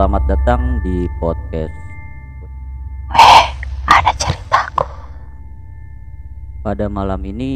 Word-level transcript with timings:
Selamat 0.00 0.32
datang 0.32 0.80
di 0.80 1.04
podcast. 1.20 1.76
Ada 3.84 4.16
ceritaku. 4.16 4.88
Pada 6.64 6.88
malam 6.88 7.20
ini 7.28 7.52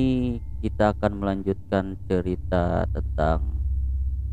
kita 0.61 0.93
akan 0.93 1.25
melanjutkan 1.25 1.97
cerita 2.05 2.85
tentang 2.93 3.49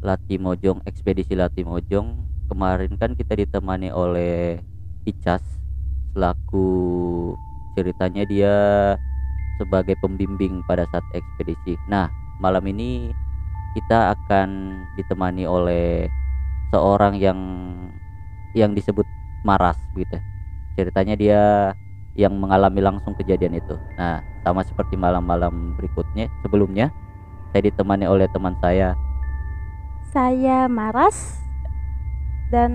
Latimojong, 0.03 0.83
ekspedisi 0.83 1.39
Latimojong. 1.39 2.19
Kemarin 2.51 2.99
kan 2.99 3.15
kita 3.15 3.31
ditemani 3.31 3.95
oleh 3.95 4.59
Icas 5.07 5.47
selaku 6.11 6.67
ceritanya 7.79 8.27
dia 8.27 8.55
sebagai 9.55 9.95
pembimbing 10.03 10.59
pada 10.67 10.83
saat 10.91 11.07
ekspedisi. 11.15 11.79
Nah, 11.87 12.11
malam 12.43 12.67
ini 12.67 13.07
kita 13.71 14.19
akan 14.19 14.75
ditemani 14.99 15.47
oleh 15.47 16.11
seorang 16.75 17.15
yang 17.15 17.39
yang 18.57 18.75
disebut 18.75 19.05
Maras 19.41 19.77
gitu. 19.97 20.17
Ceritanya 20.77 21.15
dia 21.17 21.41
yang 22.15 22.35
mengalami 22.35 22.83
langsung 22.83 23.15
kejadian 23.15 23.57
itu. 23.57 23.75
Nah, 23.95 24.19
sama 24.43 24.61
seperti 24.67 24.99
malam-malam 24.99 25.77
berikutnya 25.79 26.27
sebelumnya 26.43 26.91
saya 27.51 27.67
ditemani 27.67 28.07
oleh 28.07 28.27
teman 28.31 28.55
saya. 28.59 28.95
Saya 30.11 30.67
Maras 30.67 31.39
dan 32.51 32.71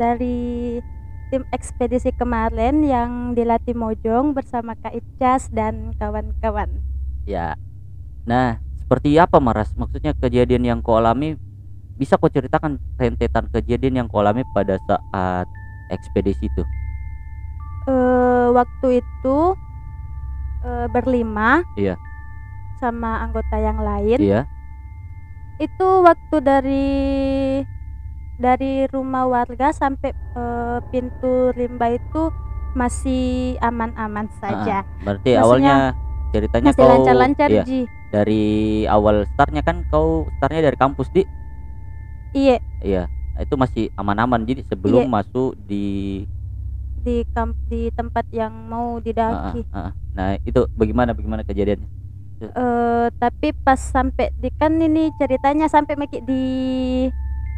dari 0.00 0.80
tim 1.28 1.44
ekspedisi 1.52 2.12
kemarin 2.12 2.84
yang 2.84 3.32
dilatih 3.36 3.76
Mojong 3.76 4.36
bersama 4.36 4.76
Kak 4.76 4.96
Icas 4.96 5.48
dan 5.52 5.96
kawan-kawan. 5.96 6.68
Ya. 7.28 7.56
Nah, 8.24 8.60
seperti 8.80 9.16
apa 9.16 9.40
Maras? 9.40 9.72
Maksudnya 9.76 10.12
kejadian 10.16 10.64
yang 10.64 10.78
kau 10.84 10.96
alami 11.00 11.36
bisa 11.96 12.16
kau 12.16 12.30
ceritakan 12.30 12.80
rentetan 12.96 13.48
kejadian 13.52 14.04
yang 14.04 14.06
kau 14.08 14.20
alami 14.20 14.42
pada 14.52 14.78
saat 14.88 15.46
ekspedisi 15.92 16.48
itu? 16.48 16.62
Eh 17.88 18.46
waktu 18.52 19.02
itu 19.04 19.38
eh, 20.64 20.86
berlima. 20.90 21.62
Iya. 21.74 21.98
Sama 22.78 23.22
anggota 23.22 23.56
yang 23.58 23.78
lain. 23.78 24.18
Iya. 24.18 24.40
Itu 25.60 26.02
waktu 26.02 26.36
dari 26.42 26.90
dari 28.40 28.88
rumah 28.90 29.28
warga 29.28 29.70
sampai 29.70 30.10
eh, 30.14 30.78
pintu 30.90 31.54
rimba 31.54 31.94
itu 31.94 32.32
masih 32.72 33.56
aman-aman 33.60 34.26
saja. 34.40 34.82
Berarti 35.04 35.36
Maksudnya 35.36 35.44
awalnya 35.44 35.74
ceritanya 36.32 36.70
Masih 36.72 36.80
kau 36.80 36.88
lancar-lancar 36.88 37.48
iya, 37.52 37.64
Ji. 37.68 37.80
dari 38.08 38.44
awal 38.88 39.28
startnya 39.36 39.60
kan 39.60 39.84
kau 39.92 40.26
startnya 40.40 40.72
dari 40.72 40.76
kampus 40.80 41.12
di 41.12 41.22
Iya, 42.32 42.56
iya 42.80 43.04
itu 43.40 43.54
masih 43.56 43.88
aman-aman 43.96 44.44
jadi 44.44 44.60
sebelum 44.68 45.08
Iya. 45.08 45.12
masuk 45.12 45.56
di 45.64 46.24
di 47.02 47.26
kamp 47.34 47.56
di 47.66 47.90
tempat 47.96 48.28
yang 48.30 48.52
mau 48.70 49.00
didaki. 49.02 49.66
ah, 49.74 49.90
ah. 49.90 49.92
nah 50.14 50.38
itu 50.46 50.68
bagaimana 50.76 51.16
bagaimana 51.16 51.42
kejadiannya 51.42 51.88
Eh, 52.42 53.06
tapi 53.22 53.54
pas 53.54 53.78
sampai 53.78 54.34
di 54.34 54.50
kan 54.58 54.74
ini 54.74 55.14
ceritanya 55.14 55.70
sampai 55.70 55.94
meki 55.94 56.26
di 56.26 56.42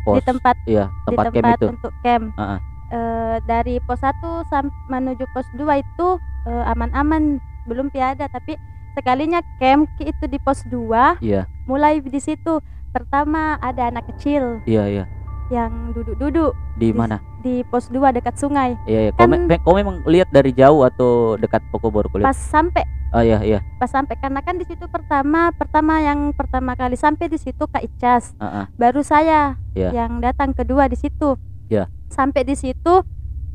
pos 0.04 0.20
di 0.20 0.28
tempat 0.28 0.56
iya 0.68 0.92
di 1.08 1.16
tempat 1.16 1.24
camp 1.32 1.36
tempat 1.40 1.56
itu 1.56 1.66
untuk 1.72 1.92
camp. 2.04 2.24
Ah, 2.36 2.44
ah. 2.56 2.58
Eh, 2.92 3.36
dari 3.48 3.80
pos 3.80 4.04
1 4.04 4.44
sam 4.52 4.68
menuju 4.92 5.24
pos 5.32 5.48
2 5.56 5.80
itu 5.80 6.08
eh, 6.44 6.64
aman-aman, 6.68 7.40
belum 7.64 7.88
piada 7.88 8.28
tapi 8.28 8.60
sekalinya 8.92 9.40
camp 9.56 9.88
ki 9.96 10.12
itu 10.12 10.24
di 10.28 10.36
pos 10.36 10.60
2 10.68 11.16
iya 11.24 11.48
mulai 11.64 12.04
di 12.04 12.20
situ. 12.20 12.60
Pertama 12.94 13.58
ada 13.58 13.90
anak 13.90 14.06
kecil 14.08 14.62
iya 14.64 14.86
iya 14.86 15.04
yang 15.50 15.90
duduk-duduk 15.90 16.54
di 16.74 16.88
Di- 16.88 16.94
mana 16.94 17.18
di 17.42 17.60
pos 17.66 17.90
2 17.90 18.00
dekat 18.14 18.38
sungai. 18.38 18.78
iya 18.86 19.00
iya 19.04 19.10
kau, 19.12 19.26
kan- 19.26 19.44
me- 19.44 19.60
kau 19.60 19.74
memang 19.74 20.00
lihat 20.06 20.30
dari 20.30 20.54
jauh 20.54 20.80
atau 20.80 21.34
dekat 21.36 21.60
pokok 21.68 21.90
baru 21.90 22.08
kulihat 22.08 22.30
Pas 22.30 22.38
sampai 22.38 22.86
ah 23.10 23.20
iya 23.20 23.42
iya 23.42 23.58
pas 23.76 23.86
sampai 23.86 24.14
karena 24.16 24.40
kan 24.40 24.54
di 24.54 24.64
situ 24.64 24.86
pertama 24.86 25.50
pertama 25.52 25.98
yang 25.98 26.30
pertama 26.32 26.72
kali 26.72 26.94
sampai 26.94 27.26
di 27.26 27.36
situ 27.36 27.60
Kak 27.60 27.82
Icas 27.84 28.32
Ah, 28.38 28.62
ah. 28.62 28.66
baru 28.74 29.02
saya 29.02 29.58
Ya. 29.74 29.90
yang 29.92 30.18
datang 30.18 30.50
kedua 30.50 30.86
di 30.86 30.94
situ 30.94 31.34
Ya. 31.66 31.90
sampai 32.08 32.42
di 32.42 32.54
situ 32.54 32.94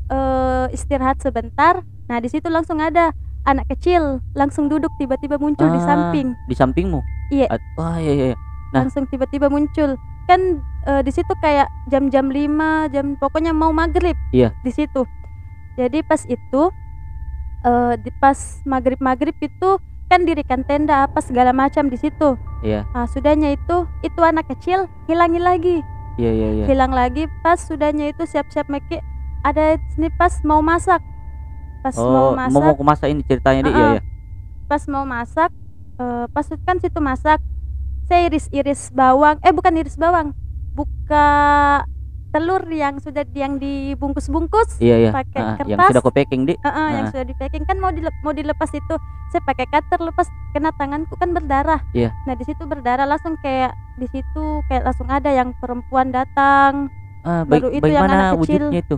eh, 0.06 0.66
istirahat 0.70 1.16
sebentar 1.18 1.80
nah 2.06 2.18
di 2.18 2.28
situ 2.28 2.46
langsung 2.46 2.76
ada 2.76 3.10
anak 3.42 3.66
kecil 3.68 4.20
langsung 4.32 4.66
duduk 4.66 4.92
tiba-tiba 4.94 5.36
muncul 5.36 5.64
di 5.66 5.76
Ah, 5.76 5.86
samping 5.86 6.36
di 6.44 6.54
sampingmu 6.54 7.00
Iya. 7.30 7.46
At- 7.48 7.62
wah 7.74 7.96
iya 7.96 8.12
iya 8.12 8.26
iya. 8.28 8.38
Nah. 8.70 8.86
langsung 8.86 9.06
tiba-tiba 9.06 9.50
muncul. 9.50 9.98
Kan 10.24 10.62
eh, 10.86 11.02
di 11.02 11.10
situ 11.10 11.32
kayak 11.38 11.66
jam-jam 11.90 12.30
5 12.30 12.86
jam 12.88 13.18
pokoknya 13.18 13.50
mau 13.50 13.74
maghrib 13.74 14.14
Iya. 14.30 14.54
di 14.62 14.70
situ. 14.70 15.02
Jadi 15.74 16.02
pas 16.02 16.22
itu 16.24 16.62
eh, 17.62 17.94
di 17.98 18.10
pas 18.16 18.38
maghrib 18.64 18.98
maghrib 18.98 19.34
itu 19.38 19.76
kan 20.06 20.26
dirikan 20.26 20.66
tenda 20.66 21.06
apa 21.06 21.22
segala 21.22 21.50
macam 21.50 21.86
di 21.86 21.94
situ. 21.94 22.34
Iya. 22.62 22.82
Nah, 22.90 23.06
sudahnya 23.06 23.54
itu 23.54 23.86
itu 24.02 24.20
anak 24.20 24.46
kecil 24.48 24.86
hilangin 25.06 25.42
lagi. 25.42 25.82
Iya 26.18 26.30
iya 26.30 26.48
iya. 26.52 26.64
Hilang 26.66 26.90
lagi 26.90 27.30
pas 27.40 27.56
sudahnya 27.56 28.10
itu 28.10 28.26
siap-siap 28.26 28.66
meki 28.66 28.98
ada 29.40 29.78
sini 29.94 30.10
pas 30.14 30.34
mau 30.42 30.60
masak. 30.60 30.98
Pas 31.80 31.96
oh 31.96 32.04
mau 32.04 32.26
mau 32.34 32.36
masak. 32.36 32.76
mau 32.76 32.84
masak 32.84 33.08
ini 33.08 33.22
ceritanya 33.24 33.60
di 33.64 33.70
iya 33.72 33.78
Ah, 33.80 33.92
iya. 33.96 34.02
Pas 34.68 34.82
mau 34.86 35.02
masak 35.02 35.50
eh, 35.96 36.24
pas 36.28 36.46
kan 36.62 36.76
situ 36.78 37.00
masak 37.00 37.38
saya 38.10 38.26
iris-iris 38.26 38.90
bawang. 38.90 39.38
Eh 39.40 39.54
bukan 39.54 39.78
iris 39.78 39.94
bawang. 39.94 40.34
Buka 40.74 41.28
telur 42.30 42.62
yang 42.66 42.98
sudah 42.98 43.22
yang 43.30 43.58
dibungkus-bungkus. 43.58 44.78
Iya 44.78 44.96
iya. 44.98 45.10
Pakai 45.10 45.38
yang 45.38 45.78
kertas. 45.78 45.88
sudah 45.90 46.02
kau 46.02 46.10
packing 46.10 46.42
di 46.44 46.54
Heeh, 46.56 46.88
yang 46.92 47.06
Ah. 47.06 47.10
sudah 47.10 47.26
di 47.26 47.34
packing 47.34 47.62
kan 47.62 47.78
mau 47.78 47.90
dilep, 47.90 48.14
mau 48.22 48.34
dilepas 48.34 48.70
itu. 48.70 48.94
Saya 49.30 49.42
pakai 49.46 49.66
cutter 49.66 50.02
lepas 50.02 50.26
kena 50.50 50.74
tanganku 50.74 51.14
kan 51.14 51.30
berdarah. 51.30 51.78
Iya. 51.90 52.10
nah 52.26 52.34
di 52.34 52.42
situ 52.42 52.66
berdarah. 52.66 53.06
Langsung 53.06 53.38
kayak 53.38 53.70
di 53.94 54.10
situ 54.10 54.44
kayak 54.66 54.82
langsung 54.84 55.06
ada 55.06 55.30
yang 55.30 55.54
perempuan 55.58 56.10
datang. 56.10 56.90
Baik, 57.22 57.46
baru 57.46 57.68
itu 57.70 57.86
yang 57.86 58.04
anak 58.06 58.42
kecil. 58.42 58.58
wujudnya 58.66 58.80
itu 58.80 58.96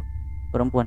perempuan 0.49 0.87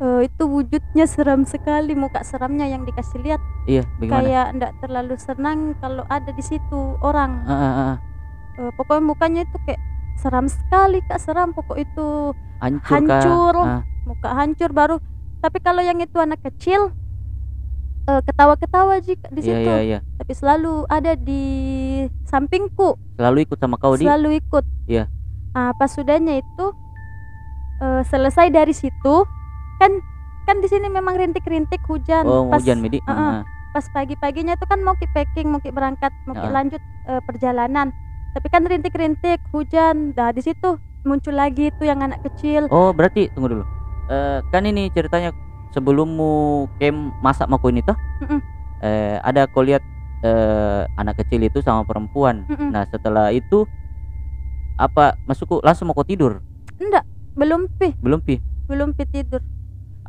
Eh, 0.00 0.32
itu 0.32 0.48
wujudnya 0.48 1.04
seram 1.04 1.44
sekali 1.44 1.92
muka 1.92 2.24
seramnya 2.24 2.64
yang 2.64 2.88
dikasih 2.88 3.20
lihat. 3.20 3.40
Iya 3.68 3.84
bagaimana? 4.00 4.16
Kayak 4.16 4.46
ndak 4.56 4.72
terlalu 4.80 5.14
senang 5.20 5.58
kalau 5.76 6.08
ada 6.08 6.32
di 6.32 6.40
situ 6.40 6.96
orang. 7.04 7.44
Ah, 7.44 7.52
ah, 7.52 7.74
ah. 7.76 7.94
Eh, 8.56 8.70
pokoknya 8.80 9.04
mukanya 9.04 9.40
itu 9.44 9.60
kayak 9.68 9.76
seram 10.16 10.48
sekali 10.48 11.04
kak 11.04 11.20
seram. 11.20 11.52
Pokok 11.52 11.76
itu 11.76 12.32
hancur? 12.64 12.96
Hancur. 12.96 13.54
Ah, 13.60 13.84
muka 14.08 14.28
hancur 14.32 14.70
baru. 14.72 14.96
Tapi 15.44 15.60
kalau 15.60 15.84
yang 15.84 16.00
itu 16.00 16.16
anak 16.16 16.40
kecil 16.48 16.96
eh, 18.08 18.20
ketawa-ketawa 18.24 19.04
jika 19.04 19.28
di 19.28 19.44
iya 19.44 19.52
situ. 19.52 19.68
iya 19.68 19.76
iya. 19.84 19.98
Tapi 20.16 20.32
selalu 20.32 20.88
ada 20.88 21.12
di 21.12 21.44
sampingku. 22.24 22.96
Selalu 23.20 23.44
ikut 23.44 23.60
sama 23.60 23.76
kau 23.76 24.00
di? 24.00 24.08
Selalu 24.08 24.40
ikut. 24.40 24.64
Iya. 24.88 25.12
ah 25.50 25.74
pas 25.76 25.92
sudahnya 25.92 26.40
itu 26.40 26.66
eh, 27.84 28.00
selesai 28.08 28.48
dari 28.48 28.72
situ 28.72 29.28
kan 29.80 29.92
kan 30.44 30.60
di 30.60 30.68
sini 30.68 30.92
memang 30.92 31.16
rintik-rintik 31.16 31.80
hujan 31.88 32.28
oh 32.28 32.52
pas 32.52 32.60
hujan 32.60 32.84
midi. 32.84 33.00
ah. 33.08 33.40
Ah, 33.40 33.40
pas 33.72 33.86
pagi-paginya 33.90 34.54
itu 34.54 34.66
kan 34.68 34.82
mau 34.84 34.92
ki 34.98 35.08
packing 35.16 35.48
mau 35.48 35.62
ki 35.62 35.72
berangkat 35.72 36.12
mau 36.28 36.36
ki 36.36 36.44
Ah. 36.44 36.52
lanjut 36.52 36.82
eh, 37.08 37.20
perjalanan. 37.24 37.88
Tapi 38.30 38.46
kan 38.46 38.62
rintik-rintik 38.62 39.40
hujan. 39.50 40.12
Nah 40.14 40.30
di 40.30 40.44
situ 40.44 40.76
muncul 41.02 41.34
lagi 41.34 41.72
itu 41.72 41.82
yang 41.88 42.04
anak 42.04 42.20
kecil. 42.22 42.68
Oh 42.68 42.92
berarti 42.92 43.32
tunggu 43.32 43.58
dulu. 43.58 43.64
Eh, 44.10 44.38
kan 44.52 44.66
ini 44.66 44.90
ceritanya 44.92 45.32
sebelummu 45.70 46.66
camp 46.76 47.14
masak 47.22 47.46
mako 47.46 47.70
ini 47.70 47.80
toh? 47.80 47.94
Mm-mm. 48.26 48.40
eh, 48.82 49.16
ada 49.22 49.46
kau 49.46 49.62
lihat 49.62 49.80
eh, 50.26 50.82
anak 50.98 51.22
kecil 51.24 51.46
itu 51.46 51.62
sama 51.62 51.86
perempuan. 51.86 52.42
Mm-mm. 52.50 52.74
nah 52.74 52.84
setelah 52.90 53.30
itu 53.30 53.64
apa 54.76 55.14
masukku 55.28 55.62
langsung 55.62 55.86
mau 55.88 55.94
kau 55.94 56.04
tidur? 56.04 56.42
Enggak 56.82 57.06
belum 57.38 57.70
pi. 57.78 57.94
Belum 58.02 58.18
pi? 58.18 58.42
Belum 58.66 58.90
pi 58.90 59.06
tidur 59.06 59.38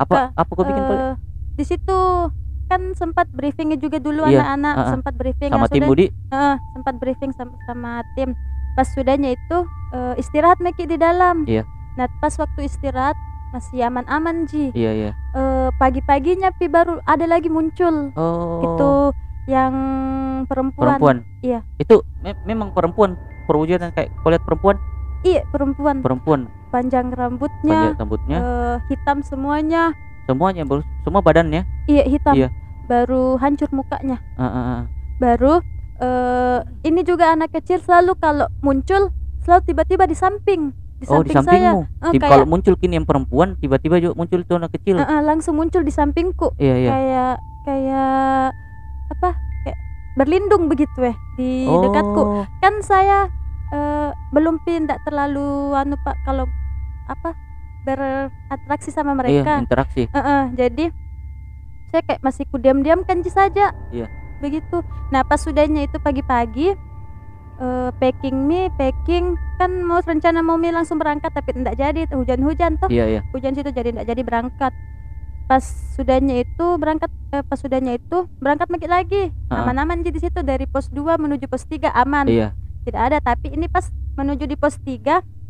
apa 0.02 0.16
apa 0.34 0.52
kau 0.52 0.66
bikin 0.66 0.84
Eh, 0.84 1.14
di 1.54 1.64
situ 1.64 2.00
kan 2.66 2.82
sempat 2.96 3.28
briefingnya 3.30 3.76
juga 3.76 4.00
dulu 4.00 4.24
Iya, 4.24 4.42
anak-anak 4.42 4.74
ah, 4.74 4.82
ah. 4.82 4.90
sempat 4.90 5.14
briefing 5.14 5.52
sama 5.52 5.68
tim 5.68 5.76
sudah- 5.78 5.90
Budi? 5.90 6.08
Eh, 6.10 6.56
sempat 6.72 6.94
briefing 6.98 7.32
sama, 7.32 7.54
sama 7.62 7.92
tim. 8.14 8.32
Pas 8.74 8.88
sudahnya 8.88 9.30
itu 9.32 9.58
eh, 9.92 10.16
istirahat 10.18 10.58
Meki 10.58 10.88
di 10.88 10.98
dalam. 10.98 11.44
Iya. 11.46 11.68
nah 11.92 12.08
pas 12.24 12.32
waktu 12.34 12.64
istirahat 12.64 13.20
masih 13.52 13.84
aman-aman 13.84 14.48
ji. 14.48 14.72
Iya 14.72 14.92
iya. 14.96 15.12
Eh, 15.36 15.70
pagi-paginya 15.76 16.56
pi 16.56 16.66
baru 16.66 17.04
ada 17.04 17.28
lagi 17.28 17.52
muncul. 17.52 18.16
Oh. 18.16 18.64
Itu 18.64 18.92
yang 19.46 19.76
perempuan, 20.48 20.96
perempuan? 20.96 21.18
Iya. 21.42 21.60
itu 21.76 22.00
me- 22.24 22.40
memang 22.46 22.72
perempuan? 22.72 23.20
Perwujudan 23.44 23.92
kayak 23.92 24.16
kau 24.24 24.32
lihat 24.32 24.48
perempuan? 24.48 24.80
Iya 25.22 25.44
perempuan. 25.52 26.00
Perempuan 26.00 26.48
panjang 26.72 27.12
rambutnya 27.12 27.92
panjang 27.92 28.00
rambutnya 28.00 28.38
eh, 28.40 28.76
hitam 28.88 29.20
semuanya 29.22 29.92
semuanya 30.24 30.64
baru 30.64 30.82
semua 31.04 31.20
badannya 31.20 31.68
iya 31.86 32.04
hitam 32.06 32.34
Iya. 32.34 32.48
baru 32.88 33.36
hancur 33.36 33.68
mukanya 33.70 34.18
Ah, 34.34 34.44
ah, 34.44 34.56
ah. 34.56 34.82
baru 35.18 35.60
eh 36.00 36.58
ini 36.84 37.04
juga 37.04 37.32
anak 37.32 37.52
kecil 37.52 37.78
selalu 37.78 38.16
kalau 38.16 38.50
muncul 38.60 39.12
selalu 39.40 39.62
tiba-tiba 39.66 40.08
di 40.08 40.16
samping 40.16 40.72
di 40.98 41.06
Oh, 41.10 41.26
di 41.26 41.34
samping 41.34 41.58
saya. 41.58 41.82
Eh, 41.82 42.14
Tip- 42.14 42.22
kayak 42.22 42.30
Kalau 42.32 42.46
muncul 42.46 42.78
kini 42.78 42.94
yang 42.94 43.10
perempuan, 43.10 43.58
tiba-tiba 43.58 43.98
juga 43.98 44.14
muncul 44.14 44.38
itu 44.38 44.54
anak 44.54 44.70
kecil. 44.70 44.96
eh, 44.96 45.10
eh, 45.10 45.22
langsung 45.26 45.58
muncul 45.58 45.82
di 45.82 45.90
sampingku. 45.90 46.54
Iya, 46.62 46.76
iya. 46.78 46.90
Kayak 46.94 47.34
kayak 47.66 48.48
apa? 49.10 49.30
Kayak 49.66 49.78
berlindung 50.14 50.70
begitu 50.70 50.94
eh 51.02 51.18
di 51.34 51.66
dekatku. 51.66 52.22
Oh, 52.22 52.46
Kan 52.62 52.86
saya 52.86 53.34
eh, 53.74 54.14
belum 54.30 54.62
pindah 54.62 55.02
terlalu 55.02 55.74
anu 55.74 55.98
Pak 55.98 56.22
kalau 56.22 56.46
apa? 57.10 57.34
beratraksi 57.82 58.94
sama 58.94 59.14
Iya, 59.14 59.18
mereka. 59.18 59.54
interaksi. 59.58 60.04
Eh, 60.06 60.18
eh, 60.18 60.44
jadi 60.54 60.86
saya 61.90 62.02
kayak 62.08 62.22
masih 62.24 62.44
ku 62.48 62.62
diam-diam 62.62 63.04
kan 63.04 63.20
saja. 63.26 63.74
Iya. 63.92 64.08
Begitu. 64.40 64.86
Nah, 65.12 65.26
pas 65.26 65.42
sudahnya 65.42 65.86
itu 65.86 65.98
pagi-pagi 65.98 66.74
eh, 67.62 67.90
packing 68.02 68.38
mie, 68.48 68.74
packing 68.78 69.38
kan 69.62 69.70
mau 69.86 70.02
rencana 70.02 70.42
mau 70.42 70.58
mie 70.58 70.74
langsung 70.74 70.98
berangkat 70.98 71.30
tapi 71.30 71.54
tidak 71.54 71.78
jadi 71.78 72.10
hujan-hujan 72.10 72.78
toh. 72.82 72.90
Iya, 72.90 73.20
iya. 73.20 73.22
Hujan 73.34 73.54
situ 73.54 73.70
jadi 73.70 73.94
tidak 73.94 74.08
jadi 74.08 74.22
berangkat. 74.26 74.74
Pas 75.46 75.62
sudahnya 75.98 76.42
itu 76.42 76.66
berangkat 76.80 77.12
eh, 77.36 77.44
pas 77.44 77.60
sudahnya 77.60 77.98
itu 77.98 78.30
berangkat 78.40 78.72
lagi 78.72 78.88
lagi. 78.88 79.24
Aman-aman 79.52 80.02
jadi 80.02 80.30
situ 80.32 80.42
dari 80.42 80.64
pos 80.66 80.88
2 80.90 81.18
menuju 81.20 81.46
pos 81.50 81.68
3 81.68 81.92
aman. 81.92 82.26
Iya. 82.30 82.54
Tidak 82.82 82.98
ada 82.98 83.18
tapi 83.22 83.54
ini 83.54 83.70
pas 83.70 83.86
menuju 84.18 84.50
di 84.50 84.58
pos 84.58 84.80
3 84.82 85.41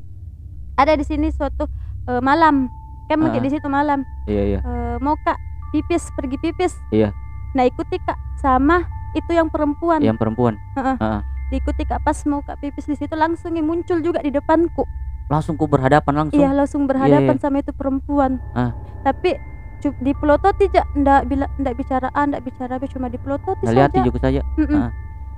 ada 0.82 0.94
di 0.94 1.04
sini 1.04 1.30
suatu 1.30 1.66
eh, 2.06 2.20
malam. 2.20 2.68
Kan 3.06 3.20
mungkin 3.20 3.38
Ha-ha. 3.38 3.48
di 3.48 3.52
situ 3.52 3.68
malam 3.68 4.00
Iya, 4.24 4.44
iya. 4.48 4.60
Eh, 4.62 4.96
mau 4.98 5.20
kak 5.20 5.36
pipis 5.70 6.08
pergi 6.12 6.38
pipis 6.38 6.72
Iya. 6.90 7.12
nah 7.52 7.64
ikuti 7.64 8.00
kak 8.00 8.16
sama 8.38 8.88
itu 9.12 9.28
yang 9.30 9.48
perempuan 9.48 10.00
Yang 10.00 10.16
perempuan. 10.18 10.56
Heeh. 10.74 10.96
Heeh. 10.96 11.22
diikuti 11.48 11.84
kak 11.84 12.00
pas 12.00 12.16
mau 12.24 12.40
kak 12.40 12.56
pipis 12.58 12.88
di 12.88 12.96
situ 12.96 13.12
langsung 13.12 13.52
yang 13.52 13.68
muncul 13.68 14.00
juga 14.00 14.20
di 14.20 14.32
depanku 14.32 14.88
Langsung 15.28 15.56
ku 15.56 15.64
berhadapan 15.64 16.14
langsung. 16.18 16.40
iya 16.40 16.52
langsung 16.52 16.88
berhadapan 16.88 17.36
iya. 17.36 17.42
sama 17.42 17.60
itu 17.60 17.72
perempuan 17.72 18.40
Ah. 18.52 18.72
tapi 19.04 19.36
di 19.82 20.14
pelototi 20.14 20.70
ja 20.70 20.88
ndak 20.94 21.26
bila 21.26 21.52
ndak 21.58 21.74
bicara 21.74 22.08
A 22.10 22.24
ndak 22.24 22.46
bicara 22.46 22.80
cuma 22.86 23.08
di 23.08 23.18
pelototi 23.18 23.66
Nah, 23.66 23.74
lihat 23.74 23.92
saja 23.92 24.06
juga 24.06 24.20
saja. 24.22 24.40
Mm-mm. 24.56 24.78
Ah. 24.78 24.92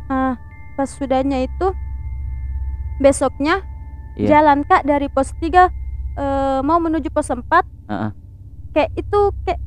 Ah, 0.06 0.34
pas 0.76 0.86
sudahnya 0.86 1.42
itu 1.42 1.74
besoknya 2.96 3.66
Iya. 4.14 4.40
jalan 4.40 4.62
kak 4.64 4.84
dari 4.84 5.08
pos 5.08 5.34
3 5.38 5.70
eh, 6.14 6.60
mau 6.62 6.78
menuju 6.78 7.10
pos 7.10 7.28
4 7.28 7.42
Heeh. 7.90 8.10
kayak 8.72 8.92
itu 8.94 9.20
kayak 9.44 9.62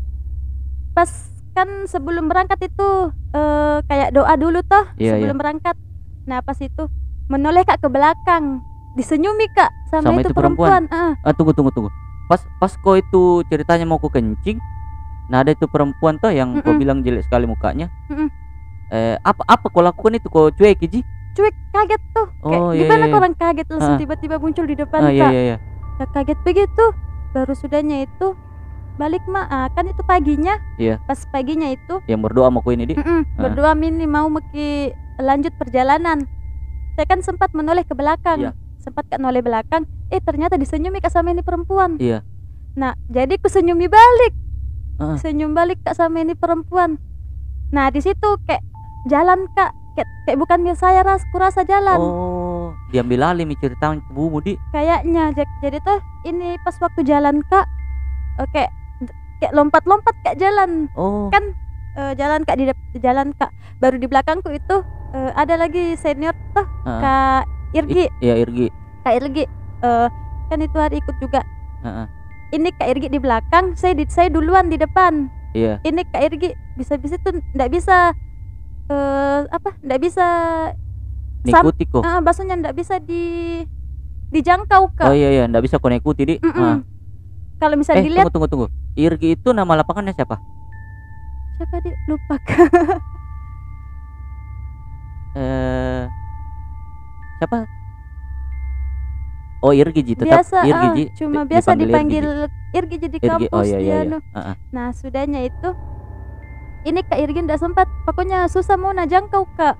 pas 0.93 1.10
kan 1.52 1.69
sebelum 1.84 2.28
berangkat 2.28 2.58
itu 2.62 2.88
eh, 3.32 3.78
kayak 3.84 4.12
doa 4.12 4.34
dulu 4.34 4.60
toh 4.62 4.87
Iya, 4.96 5.16
sebelum 5.16 5.37
berangkat 5.37 5.76
nah 6.25 6.40
pas 6.40 6.56
itu 6.56 6.87
menoleh 7.26 7.62
kak 7.62 7.82
ke 7.82 7.88
belakang 7.88 8.62
disenyumi 8.94 9.46
kak 9.50 9.70
sama, 9.87 10.08
Sama 10.08 10.19
itu, 10.20 10.31
itu 10.31 10.34
perempuan? 10.34 10.87
perempuan, 10.88 11.14
Ah, 11.20 11.31
Ah, 11.31 11.32
tunggu 11.37 11.52
tunggu 11.52 11.70
tunggu. 11.70 11.90
Pas 12.26 12.40
pas 12.58 12.72
kau 12.75 12.96
itu 12.96 13.22
ceritanya 13.46 13.84
mau 13.84 14.00
ku 14.00 14.08
kencing. 14.08 14.58
Nah, 15.28 15.44
ada 15.44 15.52
itu 15.52 15.69
perempuan 15.69 16.16
tuh 16.16 16.32
yang 16.32 16.58
kau 16.58 16.72
Mm-mm. 16.72 16.81
bilang 16.81 16.99
jelek 17.04 17.22
sekali 17.22 17.44
mukanya. 17.44 17.87
Mm-mm. 18.08 18.26
Eh, 18.88 19.14
apa 19.20 19.42
apa 19.44 19.66
kau 19.69 19.84
lakukan 19.84 20.16
itu 20.16 20.26
kau 20.26 20.49
cuek 20.49 20.81
Ji? 20.87 21.04
Cuek 21.37 21.55
kaget 21.71 22.03
tuh 22.11 22.27
kayak 22.41 22.59
Oh, 22.59 22.73
iya, 22.73 22.81
gimana 22.81 23.05
iya, 23.05 23.15
orang 23.15 23.35
kaget 23.35 23.67
langsung 23.69 23.94
Ah. 23.94 24.00
tiba-tiba 24.00 24.37
muncul 24.37 24.65
di 24.65 24.75
depan 24.75 24.99
Ah, 24.99 25.11
iya 25.11 25.21
kak 25.21 25.31
iya 25.31 25.43
iya. 25.44 25.56
Nah, 25.97 26.09
kaget 26.11 26.38
begitu 26.43 26.85
baru 27.31 27.53
sudahnya 27.53 27.97
itu 28.03 28.29
balik 28.97 29.21
mah 29.27 29.44
ah, 29.47 29.69
kan 29.71 29.85
itu 29.85 30.00
paginya 30.03 30.56
Iya. 30.77 30.97
pas 31.05 31.21
paginya 31.27 31.69
itu 31.69 32.00
Yang 32.06 32.21
berdoa 32.23 32.49
mau 32.49 32.65
ini, 32.67 32.85
Di. 32.87 32.94
mm-mm, 32.97 33.21
Ah. 33.31 33.41
berdoa 33.43 33.73
mini 33.73 34.05
mau 34.05 34.27
meki 34.27 34.91
lanjut 35.19 35.53
perjalanan 35.55 36.25
saya 36.93 37.05
kan 37.06 37.21
sempat 37.21 37.53
menoleh 37.53 37.85
ke 37.85 37.93
belakang 37.93 38.41
Iya. 38.43 38.53
sempat 38.79 39.05
kak 39.06 39.21
noleh 39.21 39.41
belakang 39.41 39.85
eh 40.09 40.17
ternyata 40.19 40.56
disenyumi 40.56 40.99
kak 40.99 41.11
sama 41.11 41.29
ini 41.29 41.41
perempuan 41.41 42.00
Iya. 42.00 42.25
nah 42.73 42.97
jadi 43.06 43.37
ku 43.37 43.47
senyumi 43.47 43.85
balik 43.87 44.33
Ah. 44.97 45.21
senyum 45.21 45.53
balik 45.53 45.77
kak 45.83 45.93
sama 45.93 46.19
ini 46.19 46.33
perempuan 46.33 46.97
nah 47.69 47.88
di 47.88 48.00
situ 48.00 48.41
kayak 48.43 48.65
jalan 49.05 49.44
kak 49.53 49.77
kayak, 49.96 50.08
kayak 50.22 50.38
bukan 50.38 50.58
milik 50.60 50.76
saya 50.76 51.00
ras 51.00 51.25
kurasa 51.26 51.64
jalan 51.64 51.96
Oh, 51.96 52.76
diambil 52.88 53.25
alih 53.26 53.43
mi 53.43 53.56
cerita 53.56 53.90
ibumu, 53.90 54.38
Di. 54.38 54.60
kayaknya 54.70 55.32
Ja- 55.32 55.48
jadi 55.60 55.81
tuh 55.81 55.98
ini 56.22 56.60
pas 56.60 56.76
waktu 56.76 57.00
jalan 57.02 57.40
kak 57.43 57.64
eh, 58.37 58.48
kayak 58.52 58.70
lompat-lompat 59.50 60.14
kak 60.22 60.37
jalan 60.37 60.93
Oh. 60.93 61.28
kan 61.28 61.56
eh, 61.94 62.12
jalan 62.14 62.43
kak 62.43 62.56
di, 62.56 62.69
jalan 62.96 63.32
kak 63.32 63.48
baru 63.78 63.96
di 63.96 64.04
belakangku 64.04 64.48
itu 64.50 64.76
eh, 65.10 65.31
ada 65.32 65.56
lagi 65.56 65.93
senior 65.94 66.37
tuh 66.52 66.69
Heeh. 66.84 67.00
kak 67.00 67.42
Irgi 67.75 68.04
I- 68.04 68.12
Iya, 68.22 68.34
Irgi. 68.38 68.66
kak 69.02 69.14
Irgi 69.14 69.44
eh, 69.82 70.06
kan 70.46 70.58
itu 70.58 70.76
hari 70.76 70.96
ikut 70.99 71.16
juga 71.19 71.40
Heeh. 71.81 72.06
ini 72.52 72.69
kak 72.70 72.88
Irgi 72.88 73.08
di 73.08 73.19
belakang 73.19 73.72
saya 73.72 73.92
di 73.92 74.04
saya 74.06 74.28
duluan 74.28 74.69
di 74.69 74.76
depan 74.76 75.28
Iya. 75.52 75.81
ini 75.82 76.04
kak 76.04 76.22
Irgi 76.22 76.50
bisa-bisa 76.75 77.16
tuh 77.19 77.40
ndak 77.52 77.70
bisa 77.70 78.12
eh 78.87 79.41
apa 79.47 79.71
ndak 79.81 79.99
bisa 79.99 80.27
Ngikuti 81.43 81.85
kok. 81.87 82.03
ah 82.03 82.19
maksudnya 82.19 82.55
ndak 82.56 82.75
bisa 82.75 82.99
di 82.99 83.62
dijangkau 84.29 84.91
kak 84.93 85.06
Oh 85.06 85.15
iya 85.15 85.31
iya, 85.33 85.44
ndak 85.47 85.62
bisa 85.62 85.79
kau 85.79 85.87
ikuti, 85.88 86.23
Di. 86.25 86.35
Mm-mm. 86.37 86.55
Ah. 86.56 86.79
kalau 87.56 87.75
misalnya 87.75 88.03
Eh, 88.03 88.06
dilihat 88.06 88.27
tunggu 88.27 88.47
tunggu 88.47 88.67
tunggu. 88.67 88.67
Irgi 88.94 89.29
itu 89.33 89.49
nama 89.50 89.77
lapangannya 89.77 90.11
siapa? 90.12 90.37
siapa 91.56 91.77
dia 91.81 91.94
lupa 92.05 92.37
kak 92.38 92.69
Eh 95.37 96.03
siapa? 97.37 97.69
Oh, 99.59 99.73
Irgi 99.73 100.00
tetap 100.15 100.43
biasa 100.43 100.59
Irgi 100.62 101.03
ah, 101.03 101.12
cuma 101.15 101.41
Di- 101.43 101.49
biasa 101.50 101.71
dipanggil 101.75 102.25
dipanggil 102.25 102.27
Irgi 102.73 102.97
jadi 102.99 103.17
Irgi. 103.17 103.29
kampus 103.31 103.53
Oh 103.53 103.62
iya 103.62 103.77
iya 103.77 103.81
dia 103.81 103.94
iya. 103.94 104.05
anu. 104.06 104.19
Heeh. 104.33 104.55
nah 104.71 104.88
sudahnya 104.91 105.41
itu 105.43 105.69
ini 106.87 107.03
kak 107.03 107.19
Irgi 107.19 107.43
ndak 107.43 107.59
sempat 107.59 107.85
pokoknya 108.06 108.47
susah 108.47 108.75
mau 108.75 108.91
najangkau 108.91 109.44
kak 109.53 109.75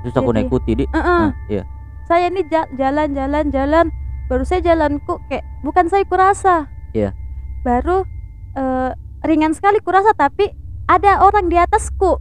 Terus 0.00 0.14
aku 0.14 0.30
Jadi- 0.30 0.44
ikuti, 0.44 0.72
Di. 0.74 0.84
Heeh. 0.86 1.22
Ah, 1.24 1.32
iya. 1.48 1.64
saya 2.04 2.28
ini 2.28 2.44
ja- 2.46 2.68
jalan 2.70 3.10
jalan 3.10 3.48
jalan 3.48 3.86
baru 4.24 4.44
saya 4.44 4.60
jalanku 4.62 5.16
kayak 5.26 5.40
bukan 5.60 5.88
saya 5.88 6.04
kurasa 6.04 6.68
Iya. 6.92 7.16
baru 7.60 8.04
eh, 8.52 8.90
ringan 9.22 9.50
sekali 9.50 9.80
kurasa 9.80 10.12
tapi 10.12 10.52
ada 10.84 11.18
orang 11.20 11.48
di 11.48 11.56
atasku 11.56 12.20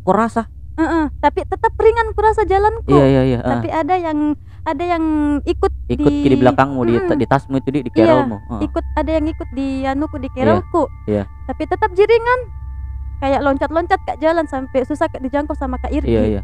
Kok 0.00 0.12
rasa? 0.12 0.44
Heeh, 0.74 1.08
tapi 1.18 1.40
tetap 1.42 1.72
ringan 1.74 2.12
kurasa 2.12 2.44
jalanku 2.44 2.86
Iya 2.86 3.04
iya 3.08 3.22
iya. 3.26 3.38
ah. 3.40 3.56
tapi 3.56 3.68
ada 3.68 3.94
yang 3.96 4.36
ada 4.62 4.84
yang 4.86 5.04
ikut 5.42 5.72
Ikut 5.86 6.12
di, 6.12 6.24
di- 6.26 6.36
belakangmu 6.36 6.80
di, 6.82 6.94
Mm-mm. 6.94 7.16
di 7.16 7.24
tasmu 7.24 7.56
itu 7.56 7.68
di, 7.70 7.80
di 7.80 7.90
Iya, 7.90 8.04
kerolmu. 8.06 8.36
Heeh. 8.38 8.60
ikut 8.62 8.84
ada 8.94 9.10
yang 9.10 9.26
ikut 9.26 9.48
di 9.50 9.68
anuku 9.82 10.16
di 10.18 10.28
kerongku 10.30 10.84
iya. 11.06 11.24
tapi 11.44 11.64
tetap 11.64 11.88
jiringan 11.90 12.40
kayak 13.18 13.40
loncat-loncat 13.42 14.00
kak 14.04 14.18
jalan 14.18 14.46
sampai 14.46 14.82
susah 14.82 15.06
kak 15.06 15.22
dijangkau 15.22 15.54
sama 15.54 15.78
kak 15.78 15.90
Irgi 15.90 16.10
Iya 16.10 16.22
iya. 16.28 16.42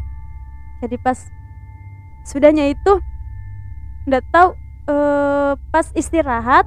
jadi 0.79 0.95
pas 0.97 1.17
sudahnya 2.23 2.69
itu 2.69 2.93
nggak 4.05 4.23
tahu 4.29 4.49
eh, 4.87 5.53
pas 5.69 5.87
istirahat 5.93 6.65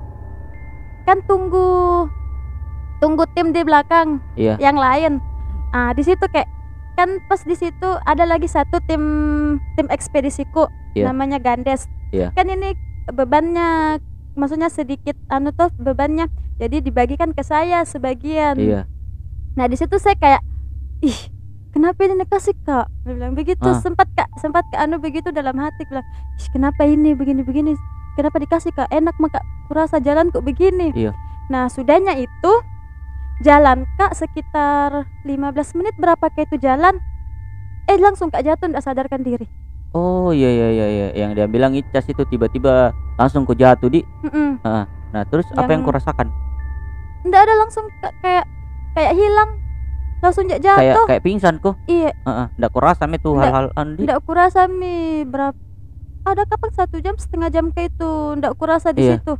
kan 1.04 1.20
tunggu 1.24 2.06
tunggu 2.98 3.24
tim 3.36 3.52
di 3.52 3.60
belakang 3.60 4.22
Iya. 4.34 4.56
yang 4.56 4.78
lain 4.78 5.20
ah 5.70 5.90
di 5.92 6.00
situ 6.00 6.24
kayak 6.30 6.46
kan 6.94 7.18
pas 7.26 7.42
di 7.42 7.58
situ 7.58 7.88
ada 8.06 8.22
lagi 8.22 8.46
satu 8.46 8.78
tim 8.86 9.02
tim 9.74 9.86
ekspedisiku 9.90 10.70
Iya. 10.94 11.10
namanya 11.10 11.42
Gandes 11.42 11.90
Iya. 12.14 12.30
kan 12.32 12.46
ini 12.46 12.78
bebannya 13.10 13.98
maksudnya 14.34 14.70
sedikit 14.70 15.18
anu 15.28 15.50
tuh 15.50 15.68
bebannya 15.76 16.30
jadi 16.56 16.78
dibagikan 16.80 17.34
ke 17.34 17.42
saya 17.42 17.82
sebagian 17.82 18.54
Iya. 18.56 18.80
Nah 19.54 19.66
di 19.66 19.76
situ 19.76 19.94
saya 19.96 20.14
kayak 20.14 20.42
ih 21.00 21.18
kenapa 21.70 22.02
ini 22.02 22.18
dikasih 22.18 22.54
kak? 22.60 22.86
Dia 23.04 23.12
bilang 23.12 23.34
begitu 23.34 23.62
Ah. 23.62 23.78
sempat 23.78 24.10
kak 24.12 24.28
sempat 24.36 24.66
kak 24.68 24.80
anu 24.80 24.98
begitu 24.98 25.30
dalam 25.30 25.54
hati 25.56 25.86
bilang 25.86 26.06
ih 26.36 26.48
kenapa 26.50 26.82
ini 26.82 27.14
begini 27.14 27.40
begini 27.40 27.78
kenapa 28.14 28.38
dikasih 28.38 28.70
kak 28.70 28.90
enak 28.90 29.14
mah 29.16 29.30
kak 29.30 29.44
kurasa 29.66 29.98
jalan 29.98 30.30
kok 30.30 30.42
begini. 30.42 30.90
Iya. 30.92 31.14
Nah 31.48 31.68
sudahnya 31.68 32.14
itu 32.16 32.52
jalan 33.40 33.86
kak 33.94 34.14
sekitar 34.14 35.06
15 35.22 35.34
menit 35.74 35.94
berapa 35.96 36.22
kak 36.24 36.46
itu 36.46 36.58
jalan 36.58 36.98
eh 37.84 37.98
langsung 37.98 38.30
kak 38.30 38.42
jatuh 38.42 38.70
nggak 38.70 38.82
sadarkan 38.82 39.22
diri. 39.22 39.46
Oh 39.94 40.34
iya 40.34 40.50
iya 40.50 40.68
iya 40.68 40.86
iya. 40.88 41.08
Yang 41.14 41.30
dia 41.36 41.46
bilang 41.46 41.72
Icas 41.72 42.02
itu 42.04 42.26
tiba-tiba 42.26 42.90
langsung 43.14 43.46
ku 43.46 43.54
jatuh 43.54 43.86
di. 43.86 44.02
Mm-mm. 44.26 44.58
Nah, 45.14 45.22
terus 45.30 45.46
apa 45.54 45.70
yang 45.70 45.86
Yang- 45.86 45.86
kau 45.86 45.94
rasakan? 45.94 46.26
Nggak 47.22 47.40
ada 47.40 47.54
langsung 47.54 47.86
kak, 48.02 48.10
kayak 48.18 48.42
kayak 48.94 49.12
hilang 49.12 49.50
langsung 50.18 50.46
jak 50.46 50.58
Kayak 50.58 50.94
jatuh. 50.94 51.06
kayak 51.06 51.22
pingsan 51.22 51.54
kok. 51.58 51.74
Iya 51.84 52.10
Heeh. 52.16 52.46
Ndak 52.56 52.70
kau 52.70 52.80
rasa 52.80 53.04
itu 53.04 53.28
Ndak- 53.28 53.44
hal-hal 53.44 53.66
andi. 53.74 54.00
ndak 54.02 54.18
kurasa 54.22 54.60
mi 54.66 54.94
berapa 55.22 55.58
ada 56.24 56.42
kapan 56.42 56.70
satu 56.72 56.96
jam 56.98 57.12
setengah 57.14 57.50
jam 57.50 57.68
kayak 57.68 57.92
itu 57.92 58.10
ndak 58.34 58.54
kurasa 58.54 58.90
di 58.90 59.04
Iya. 59.04 59.18
situ 59.18 59.34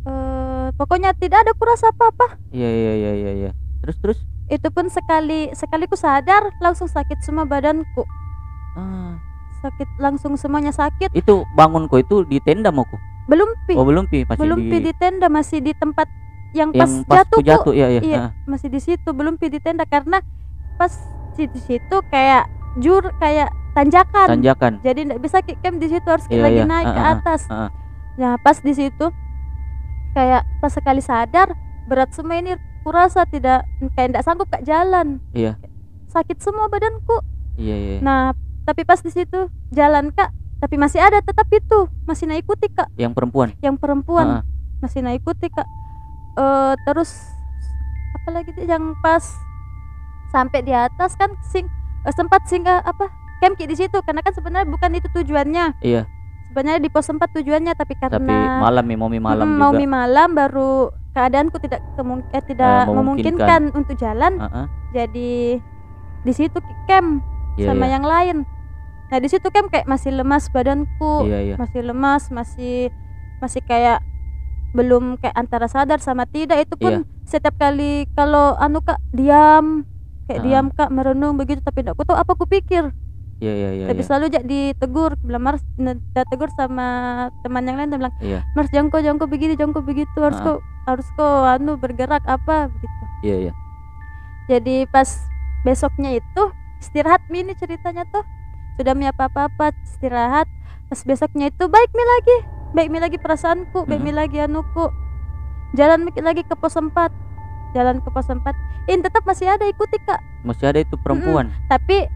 Eh, 0.00 0.68
pokoknya 0.72 1.12
tidak 1.12 1.42
ada 1.42 1.52
kurasa 1.52 1.88
apa 1.88 2.08
apa 2.08 2.26
Iya 2.48 2.64
iya 2.66 2.92
iya 2.94 3.12
iya 3.12 3.30
iya. 3.36 3.50
Terus 3.80 3.96
terus 3.98 4.18
itu 4.48 4.68
pun 4.68 4.86
sekali 4.86 5.52
sekali 5.52 5.84
ku 5.84 5.94
sadar 5.94 6.48
langsung 6.56 6.86
sakit 6.86 7.20
semua 7.20 7.44
badanku 7.44 8.00
ah, 8.72 9.12
sakit 9.58 9.98
langsung 9.98 10.32
semuanya 10.34 10.70
sakit 10.70 11.12
itu 11.12 11.34
bangunku 11.52 11.98
itu 11.98 12.24
di 12.24 12.38
tenda 12.38 12.70
mau 12.70 12.80
ku. 12.82 12.96
belum 13.26 13.44
pi 13.62 13.74
Oh, 13.74 13.84
belum 13.84 14.08
pi, 14.08 14.24
masih 14.24 14.40
belum 14.40 14.56
di 14.58 14.70
pi 14.70 14.76
di 14.80 14.92
tenda 14.94 15.28
masih 15.28 15.60
di 15.60 15.74
tempat 15.74 16.08
yang 16.52 16.70
pas 16.72 16.88
yang 16.88 16.92
pas 17.04 17.16
jatuh 17.20 17.38
tuh 17.38 17.42
jatuh 17.44 17.72
ya 17.72 17.86
ya. 17.90 18.00
Iya. 18.00 18.18
Heeh. 18.18 18.30
masih 18.46 18.68
di 18.68 18.80
situ 18.80 19.08
belum 19.08 19.36
di 19.36 19.58
tenda 19.58 19.84
karena 19.84 20.24
pas 20.76 20.92
di 21.34 21.60
situ 21.60 21.96
kayak 22.08 22.48
jur 22.76 23.04
kayak 23.16 23.48
tanjakan 23.72 24.26
Tanjakan. 24.28 24.72
jadi 24.80 25.00
nggak 25.06 25.20
bisa 25.20 25.38
kick 25.40 25.58
camp 25.60 25.78
di 25.78 25.86
situ 25.86 26.04
harus 26.04 26.26
Iya, 26.26 26.42
lagi 26.42 26.60
iya. 26.60 26.66
naik 26.66 26.86
ke 26.86 26.94
Ah, 26.94 27.04
ah, 27.04 27.14
atas 27.14 27.40
ah, 27.46 27.54
ah. 27.66 27.70
nah 28.16 28.32
pas 28.36 28.58
di 28.58 28.72
situ 28.72 29.06
kayak 30.12 30.42
pas 30.58 30.72
sekali 30.72 30.98
sadar 30.98 31.54
berat 31.86 32.10
semua 32.10 32.36
ini 32.36 32.56
kurasa 32.82 33.22
tidak 33.24 33.62
kayak 33.94 34.12
tidak 34.12 34.24
sanggup 34.24 34.48
kak 34.48 34.64
jalan 34.64 35.22
Iya. 35.30 35.54
sakit 36.08 36.38
semua 36.38 36.66
badanku 36.66 37.22
Iya, 37.54 37.76
iya. 37.76 37.96
nah 38.00 38.32
tapi 38.64 38.82
pas 38.82 38.98
di 38.98 39.08
situ 39.08 39.46
jalan 39.70 40.10
kak 40.10 40.30
tapi 40.58 40.74
masih 40.74 40.98
ada 40.98 41.22
tetap 41.22 41.46
itu 41.48 41.86
masih 42.02 42.26
naik 42.26 42.42
ikuti 42.42 42.66
kak 42.68 42.90
Yang 42.96 43.14
perempuan. 43.14 43.48
yang 43.60 43.76
perempuan 43.76 44.26
Heeh. 44.26 44.42
masih 44.80 45.00
naik 45.00 45.22
ikuti 45.22 45.46
kak 45.48 45.66
Eh 46.38 46.74
terus 46.84 47.34
apalagi 48.14 48.50
tuh 48.52 48.62
yang 48.62 48.94
pas 48.98 49.22
sampai 50.28 50.60
di 50.60 50.70
atas 50.70 51.12
kan 51.14 51.32
sing 51.42 51.66
eh, 52.04 52.12
sempat 52.12 52.46
singgah 52.46 52.78
apa 52.80 53.08
camp 53.38 53.56
di 53.56 53.74
situ 53.74 53.98
karena 54.00 54.20
kan 54.20 54.30
sebenarnya 54.30 54.66
bukan 54.66 54.90
itu 54.92 55.08
tujuannya 55.12 55.78
Iya. 55.80 56.06
sebenarnya 56.46 56.80
di 56.80 56.88
pos 56.88 57.06
4 57.06 57.18
tujuannya 57.32 57.72
tapi 57.72 57.94
karena 57.94 58.18
Tapi 58.18 58.34
malam 58.58 58.84
nih, 58.84 58.96
mau 58.96 59.08
mie 59.08 59.20
malam 59.20 59.44
Mm, 59.44 59.50
juga. 59.50 59.60
mau 59.60 59.70
mie 59.72 59.90
malam 59.90 60.28
baru 60.32 60.70
keadaanku 61.10 61.56
tidak 61.58 61.80
kemung 61.94 62.20
eh, 62.30 62.42
tidak 62.42 62.84
Eh, 62.84 62.92
memungkinkan 62.92 63.62
untuk 63.72 63.94
jalan 63.96 64.38
Heeh. 64.38 64.66
jadi 64.92 65.32
di 66.18 66.32
situ 66.32 66.58
camp 66.84 67.22
Iya, 67.56 67.72
sama 67.72 67.84
iya. 67.84 67.92
yang 67.94 68.04
lain 68.04 68.36
nah 69.08 69.18
di 69.18 69.26
situ 69.26 69.48
camp 69.48 69.72
kayak 69.72 69.88
masih 69.88 70.12
lemas 70.12 70.46
badanku 70.48 71.24
Iya, 71.24 71.38
iya. 71.42 71.54
masih 71.56 71.80
lemas 71.80 72.28
masih 72.28 72.92
masih 73.38 73.62
kayak 73.62 74.04
belum 74.70 75.16
kayak 75.16 75.32
antara 75.32 75.66
sadar 75.66 75.96
sama 75.98 76.24
tidak 76.24 76.60
itu 76.60 76.74
pun 76.74 76.92
Iya. 77.00 77.24
setiap 77.24 77.56
kali 77.56 78.04
kalau 78.12 78.52
anu 78.56 78.80
kak 78.80 79.00
diam 79.10 79.88
kayak 80.24 80.40
Ah. 80.40 80.44
diam 80.44 80.66
kak 80.68 80.88
merenung 80.88 81.34
begitu 81.34 81.58
tapi 81.58 81.80
aku 81.82 82.04
tahu 82.04 82.14
apa 82.14 82.30
aku 82.30 82.44
pikir 82.44 82.92
Iya, 83.38 83.54
iya, 83.54 83.70
iya. 83.72 83.86
tapi 83.86 84.02
iya. 84.02 84.06
selalu 84.06 84.24
jak 84.28 84.44
ditegur 84.44 85.14
bilang 85.18 85.40
Mars 85.40 85.62
tidak 85.78 86.26
tegur 86.26 86.50
sama 86.52 86.86
teman 87.40 87.62
yang 87.62 87.78
lain 87.78 87.88
dia 87.88 87.98
bilang 87.98 88.14
Iya. 88.18 88.40
Mars 88.52 88.68
jangan 88.68 88.90
kau 88.90 88.98
jangan 88.98 89.16
kau 89.16 89.30
begini 89.30 89.54
kau 89.54 89.80
begitu 89.80 90.18
harus 90.18 90.36
Ah. 90.38 90.44
kau 90.44 90.56
harus 90.84 91.06
kau 91.14 91.46
anu 91.46 91.78
bergerak 91.78 92.26
apa 92.26 92.68
begitu 92.68 93.02
Iya, 93.22 93.36
iya. 93.40 93.52
jadi 94.48 94.84
pas 94.86 95.06
besoknya 95.62 96.12
itu 96.14 96.42
istirahat 96.78 97.22
mini 97.26 97.54
ceritanya 97.54 98.04
tuh 98.06 98.22
sudah 98.74 98.92
mi 98.92 99.06
apa 99.06 99.30
apa 99.30 99.70
istirahat 99.82 100.46
pas 100.86 101.00
besoknya 101.02 101.48
itu 101.48 101.64
baik 101.64 101.90
mi 101.90 102.04
lagi 102.04 102.36
baik 102.70 102.88
mi 102.88 102.98
lagi 102.98 103.16
perasaanku 103.16 103.84
baik 103.84 104.00
mi 104.00 104.10
Mm-mm. 104.10 104.20
lagi 104.20 104.38
anuku 104.38 104.84
jalan 105.72 106.04
mi 106.04 106.10
lagi 106.14 106.42
ke 106.42 106.54
pos 106.54 106.74
4 106.74 106.90
jalan 107.72 108.00
ke 108.00 108.08
pos 108.08 108.28
4 108.28 108.40
ini 108.88 109.00
tetap 109.00 109.22
masih 109.24 109.48
ada 109.48 109.64
ikuti 109.64 110.00
kak 110.00 110.20
Masih 110.40 110.64
ada 110.64 110.80
itu 110.80 110.96
perempuan. 110.96 111.52
tapi 111.66 112.08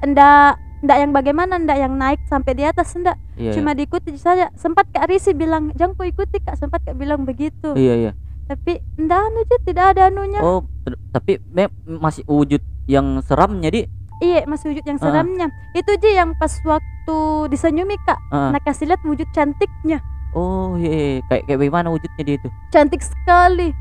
ndak 0.00 0.56
ndak 0.80 0.96
yang 0.96 1.12
bagaimana 1.12 1.60
ndak 1.60 1.76
yang 1.76 1.92
naik 1.92 2.20
sampai 2.24 2.56
di 2.56 2.64
atas 2.64 2.96
ndak 2.96 3.16
Iya. 3.36 3.56
cuma 3.56 3.72
diikuti 3.72 4.16
saja 4.16 4.48
sempat 4.52 4.88
kak 4.88 5.08
Risi 5.08 5.32
bilang 5.32 5.72
jangan 5.72 5.96
kau 5.96 6.04
ikuti 6.04 6.40
kak 6.40 6.56
sempat 6.56 6.84
kak 6.84 6.96
bilang 6.96 7.24
begitu 7.24 7.72
iya. 7.72 7.96
iya, 7.96 8.12
iya. 8.12 8.12
tapi 8.44 8.80
ndak 8.96 9.16
anu 9.18 9.40
tidak 9.64 9.96
ada 9.96 10.08
anunya 10.08 10.40
Oh, 10.40 10.64
tapi 11.10 11.40
masih 11.84 12.24
wujud 12.24 12.60
yang 12.84 13.20
seramnya, 13.22 13.68
Di. 13.70 13.82
Iya 14.20 14.44
masih 14.44 14.70
wujud 14.70 14.84
yang 14.84 14.96
Ah. 14.96 15.02
seramnya 15.02 15.46
Itu 15.72 15.90
aja 15.90 16.10
yang 16.14 16.30
pas 16.34 16.52
waktu 16.60 17.16
disenyumi 17.48 17.96
kak 18.02 18.20
Ah. 18.28 18.52
Nah 18.52 18.60
kasih 18.60 18.86
lihat 18.86 19.00
wujud 19.02 19.26
cantiknya 19.30 20.00
Oh, 20.30 20.78
iya, 20.78 21.18
iya. 21.18 21.26
Kayak 21.26 21.42
kayak 21.44 21.58
bagaimana 21.58 21.88
wujudnya 21.90 22.22
dia 22.22 22.36
itu? 22.36 22.48
Cantik 22.70 23.02
sekali 23.02 23.74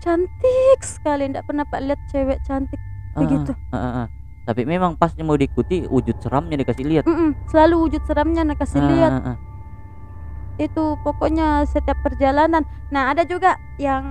Cantik 0.00 0.80
sekali 0.80 1.28
Nggak 1.28 1.44
pernah 1.44 1.64
pak 1.64 1.80
lihat 1.82 2.00
cewek 2.08 2.38
cantik 2.42 2.80
Ah, 3.12 3.20
begitu 3.20 3.52
ah, 3.68 3.76
ah. 4.00 4.06
Tapi 4.44 4.62
memang 4.62 4.94
pas 4.94 5.10
mau 5.18 5.34
diikuti 5.34 5.84
wujud 5.84 6.20
seramnya 6.20 6.54
dikasih 6.54 6.84
lihat. 6.84 7.04
Mm-mm, 7.04 7.32
Selalu 7.46 7.74
wujud 7.82 8.02
seramnya 8.04 8.42
Nah 8.42 8.54
kasih 8.54 8.78
Ah, 8.78 8.88
lihat. 8.88 9.12
Itu 10.56 10.96
pokoknya 11.00 11.64
setiap 11.64 11.98
perjalanan 12.00 12.62
Nah 12.88 13.10
ada 13.10 13.22
juga 13.22 13.58
yang 13.74 14.04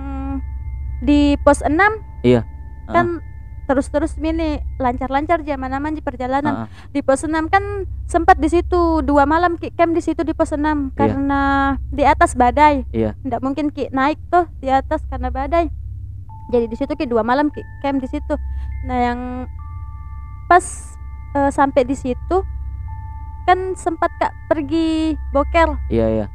Di 1.00 1.34
pos 1.40 1.60
6 1.60 1.80
Iya. 2.22 2.44
Kan 2.86 3.20
terus-terus 3.64 4.20
mini 4.20 4.60
lancar-lancar 4.76 5.40
zaman 5.40 5.72
aman 5.72 5.96
di 5.96 6.02
perjalanan. 6.04 6.64
Ah. 6.64 6.68
di 6.92 7.00
pos 7.00 7.24
6 7.24 7.32
kan 7.48 7.88
sempat 8.04 8.36
di 8.36 8.52
situ 8.52 9.00
dua 9.00 9.24
malam 9.24 9.56
ki 9.56 9.72
camp 9.72 9.96
di 9.96 10.04
situ 10.04 10.20
di 10.20 10.36
pos 10.36 10.52
6 10.52 10.92
karena 10.92 11.74
di 11.88 12.04
atas 12.04 12.36
badai. 12.36 12.84
Iya. 12.92 13.16
ndak 13.24 13.40
mungkin 13.40 13.72
ki 13.72 13.88
naik 13.90 14.20
tuh 14.28 14.44
di 14.60 14.68
atas 14.68 15.00
karena 15.08 15.32
badai. 15.32 15.72
Jadi 16.52 16.66
di 16.68 16.76
situ 16.76 16.92
ki 16.92 17.08
dua 17.08 17.24
malam 17.24 17.48
ki 17.48 17.64
camp 17.80 18.04
di 18.04 18.08
situ. 18.08 18.36
Nah 18.84 18.98
yang 19.00 19.20
pas 20.44 20.64
eh, 21.40 21.50
sampai 21.50 21.88
di 21.88 21.96
situ 21.96 22.44
kan 23.48 23.76
sempat 23.76 24.12
kak 24.20 24.32
pergi 24.48 25.16
boker. 25.32 25.76
Iya, 25.92 26.08
iya. 26.08 26.26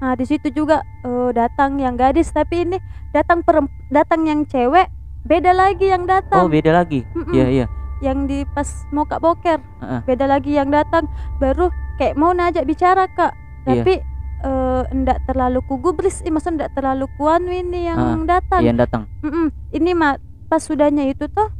nah 0.00 0.16
di 0.16 0.24
situ 0.24 0.48
juga 0.48 0.80
eh, 1.04 1.30
datang 1.36 1.76
yang 1.76 2.00
gadis. 2.00 2.32
Tapi 2.32 2.64
ini 2.64 2.80
datang 3.12 3.44
datang 3.92 4.24
yang 4.24 4.48
cewek 4.48 4.88
beda 5.22 5.52
lagi 5.52 5.86
yang 5.86 6.02
Oh, 6.02 6.10
datang 6.10 6.42
beda 6.48 6.70
lagi. 6.74 7.04
Iya, 7.30 7.46
iya. 7.48 7.66
yang 8.00 8.24
di 8.24 8.48
pas 8.48 8.64
mau 8.88 9.04
kak 9.04 9.20
boker 9.20 9.60
Heeh. 9.78 10.00
beda 10.06 10.24
lagi 10.24 10.56
yang 10.56 10.68
datang 10.68 11.04
baru 11.36 11.68
kayak 11.96 12.16
mau 12.16 12.32
najak 12.32 12.64
bicara 12.64 13.04
kak 13.06 13.36
Iya. 13.62 13.84
tapi 13.84 13.94
eh, 14.40 14.82
ndak 14.90 15.20
terlalu 15.24 15.60
ku 15.62 15.76
gubris 15.76 16.20
eh, 16.20 16.32
maksudnya 16.32 16.64
ndak 16.64 16.72
terlalu 16.72 17.04
kuanu 17.14 17.52
ini 17.52 17.84
yang 17.86 18.24
datang 18.24 18.64
Yang 18.64 18.78
datang. 18.80 19.02
Mm-mm. 19.20 19.52
ini 19.70 19.92
mah 19.92 20.16
pas 20.46 20.58
sudahnya 20.58 21.04
itu 21.06 21.28
tuh 21.28 21.52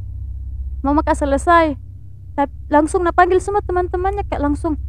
mau 0.81 0.97
kak 0.97 1.13
selesai 1.13 1.77
tapi 2.33 2.49
langsung 2.67 3.03
nak 3.03 3.13
panggil 3.13 3.37
semua 3.37 3.61
teman-temannya 3.61 4.25
kayak 4.25 4.41
langsung 4.41 4.81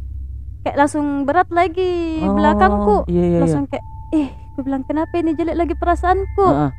kayak 0.63 0.73
langsung 0.75 1.05
berat 1.23 1.53
lagi 1.53 2.17
Oh, 2.19 2.33
belakangku 2.33 2.97
Iya, 3.05 3.13
iya, 3.13 3.29
iya. 3.29 3.39
langsung 3.39 3.69
kayak 3.69 3.85
eh 4.11 4.27
gue 4.49 4.63
bilang 4.63 4.81
kenapa 4.81 5.13
ini 5.13 5.33
jelek 5.33 5.53
lagi 5.55 5.75
perasaanku 5.75 6.47
Heeh. 6.47 6.71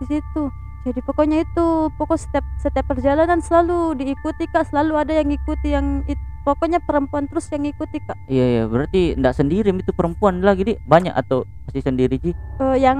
di 0.00 0.04
situ 0.08 0.42
jadi 0.84 1.00
pokoknya 1.00 1.42
itu 1.42 1.66
pokok 1.90 2.18
setiap 2.18 2.44
setiap 2.56 2.84
perjalanan 2.86 3.40
selalu 3.40 3.96
diikuti 3.96 4.44
kak 4.46 4.68
selalu 4.68 4.94
ada 4.94 5.12
yang 5.14 5.26
ngikuti 5.26 5.68
yang 5.70 5.86
it- 6.04 6.20
pokoknya 6.42 6.76
perempuan 6.78 7.24
terus 7.24 7.48
yang 7.48 7.64
ngikuti 7.64 7.98
kak 7.98 8.20
Iya, 8.26 8.44
iya. 8.46 8.62
Berarti 8.64 9.16
enggak 9.16 9.32
sendiri 9.34 9.72
itu 9.72 9.90
perempuan 9.90 10.38
lagi, 10.38 10.62
Di. 10.62 10.74
Banyak 10.78 11.12
atau 11.14 11.42
masih 11.64 11.80
sendiri, 11.82 12.16
Ji? 12.18 12.36
Eh, 12.60 12.76
yang 12.78 12.98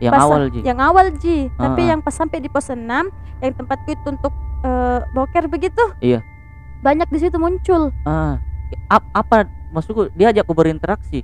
Yang 0.00 0.12
pas- 0.12 0.24
awal, 0.24 0.42
Ji. 0.48 0.60
yang 0.64 0.78
awal 0.80 1.06
ji 1.14 1.36
tapi 1.54 1.80
Ah, 1.80 1.86
ah. 1.86 1.90
yang 1.92 2.00
pas 2.00 2.10
sampai 2.10 2.40
di 2.40 2.48
pos 2.48 2.66
6 2.66 3.12
yang 3.38 3.52
tempatku 3.52 3.90
itu 3.90 4.06
untuk 4.06 4.32
eh, 4.60 5.00
boker 5.12 5.44
begitu 5.46 5.84
Iya. 6.00 6.24
banyak 6.80 7.04
di 7.06 7.18
situ 7.20 7.36
muncul 7.36 7.92
Ah. 8.02 8.40
Ap- 8.88 9.12
apa 9.12 9.44
maksudku 9.70 10.08
diajak 10.10 10.42
aku 10.42 10.52
berinteraksi? 10.52 11.20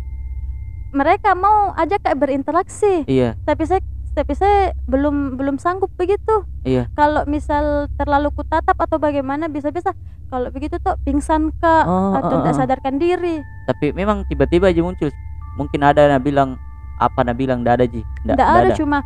mereka 0.91 1.33
mau 1.33 1.71
ajak 1.73 2.03
kak 2.03 2.17
berinteraksi 2.17 3.07
Iya, 3.07 3.39
tapi 3.41 3.63
saya 3.63 3.81
tapi 4.11 4.35
saya 4.35 4.75
belum 4.91 5.39
belum 5.39 5.57
sanggup 5.57 5.91
begitu 5.95 6.43
Iya. 6.67 6.91
kalau 6.99 7.23
misal 7.25 7.87
terlalu 7.95 8.35
kutatap 8.35 8.75
atau 8.75 8.99
bagaimana 8.99 9.47
bisa-bisa 9.47 9.95
kalau 10.29 10.51
begitu 10.51 10.79
tuh 10.79 10.95
pingsan 11.03 11.51
kak 11.59 11.85
Oh, 11.87 12.15
atau 12.15 12.39
oh, 12.39 12.43
tidak 12.43 12.55
oh. 12.55 12.59
sadarkan 12.59 12.95
diri 12.99 13.43
Tapi 13.67 13.95
memang 13.95 14.27
tiba-tiba 14.27 14.71
aja 14.71 14.83
muncul. 14.83 15.11
Mungkin 15.59 15.83
ada 15.83 16.07
yang 16.07 16.23
bilang 16.23 16.59
apa 16.99 17.23
nak 17.23 17.39
bilang 17.39 17.63
enggak 17.63 17.83
ada, 17.83 17.87
Ji. 17.87 18.03
Nggak 18.27 18.35
nggak 18.39 18.51
ada 18.51 18.71
cuma 18.75 18.99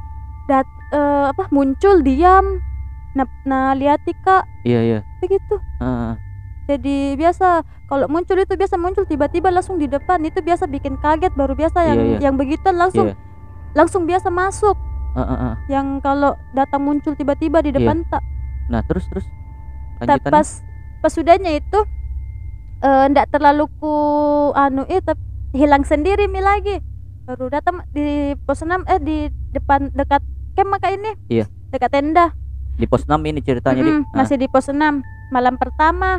dat 0.45 0.69
eh, 0.93 1.25
apa 1.33 1.49
muncul 1.49 2.05
diam 2.05 2.61
nah, 3.17 3.25
nah 3.49 3.73
lihati 3.73 4.13
kak 4.21 4.45
Iya, 4.65 4.81
iya. 4.85 4.99
begitu 5.21 5.57
Ah, 5.81 6.17
jadi 6.65 7.17
biasa 7.17 7.65
kalau 7.89 8.09
muncul 8.09 8.37
itu 8.37 8.53
biasa 8.53 8.77
muncul 8.77 9.09
tiba-tiba 9.09 9.49
langsung 9.49 9.81
di 9.81 9.89
depan 9.89 10.21
itu 10.21 10.41
biasa 10.41 10.69
bikin 10.69 11.01
kaget 11.01 11.33
baru 11.33 11.57
biasa 11.57 11.89
yang 11.89 11.99
Iya, 11.99 12.09
iya. 12.09 12.19
yang 12.29 12.35
begitu 12.37 12.69
langsung 12.73 13.13
Iya. 13.13 13.17
langsung 13.73 14.05
biasa 14.05 14.29
masuk 14.29 14.77
ah, 15.15 15.21
ah, 15.21 15.39
ah. 15.41 15.55
yang 15.67 15.99
kalau 15.99 16.35
datang 16.51 16.83
muncul 16.83 17.15
tiba-tiba 17.15 17.59
di 17.61 17.71
depan 17.71 18.03
tak. 18.07 18.23
Nah, 18.67 18.83
terus 18.83 19.07
terus. 19.07 19.27
Tak 19.97 20.27
pas 20.27 20.49
pas 20.99 21.09
sudahnya 21.09 21.55
itu 21.55 21.81
eh 22.81 23.05
ndak 23.09 23.31
terlalu 23.31 23.65
ku 23.79 23.95
anu 24.53 24.85
eh 24.87 24.99
tapi 24.99 25.21
hilang 25.53 25.83
sendiri 25.83 26.27
mi 26.27 26.39
lagi. 26.39 26.83
Baru 27.25 27.49
datang 27.49 27.81
di 27.89 28.37
pos 28.39 28.61
6 28.61 28.85
eh 28.85 29.01
di 29.01 29.17
depan 29.51 29.89
dekat 29.91 30.21
kem 30.53 30.69
maka 30.69 30.91
ini. 30.91 31.15
Iya. 31.29 31.47
dekat 31.71 31.91
tenda. 31.91 32.31
Di 32.75 32.85
pos 32.85 33.03
6 33.03 33.17
ini 33.23 33.41
ceritanya, 33.41 33.81
Di. 33.81 33.87
Mm-mm, 33.87 34.03
Ah, 34.11 34.23
masih 34.23 34.37
di 34.37 34.47
pos 34.47 34.67
6 34.67 35.01
malam 35.31 35.55
pertama 35.57 36.19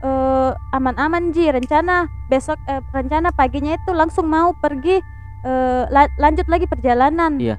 eh 0.00 0.50
aman-aman 0.72 1.30
ji. 1.30 1.46
Rencana 1.48 2.06
besok 2.26 2.56
eh, 2.64 2.80
rencana 2.90 3.28
paginya 3.30 3.74
itu 3.74 3.90
langsung 3.92 4.26
mau 4.26 4.54
pergi 4.54 5.02
eh, 5.44 5.82
la- 5.86 6.14
lanjut 6.16 6.46
lagi 6.46 6.64
perjalanan. 6.64 7.36
Iya. 7.36 7.58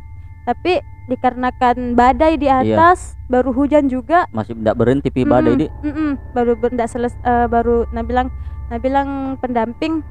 Tapi 0.50 0.82
dikarenakan 1.06 1.94
badai 1.94 2.38
di 2.38 2.46
Iya. 2.46 2.74
atas 2.74 3.14
baru 3.26 3.50
hujan 3.50 3.86
juga 3.86 4.26
masih 4.30 4.54
enggak 4.56 4.74
berhenti 4.74 5.10
pi 5.10 5.22
badai, 5.24 5.54
Mm-mm, 5.54 5.62
Di. 5.62 5.68
mm-mm, 5.86 6.12
baru 6.34 6.54
benda 6.56 6.86
seles 6.86 7.14
eh, 7.20 7.46
baru 7.46 7.86
nah 7.92 8.02
bilang 8.02 8.34
nah 8.68 8.78
bilang 8.78 9.10
pendamping 9.38 10.02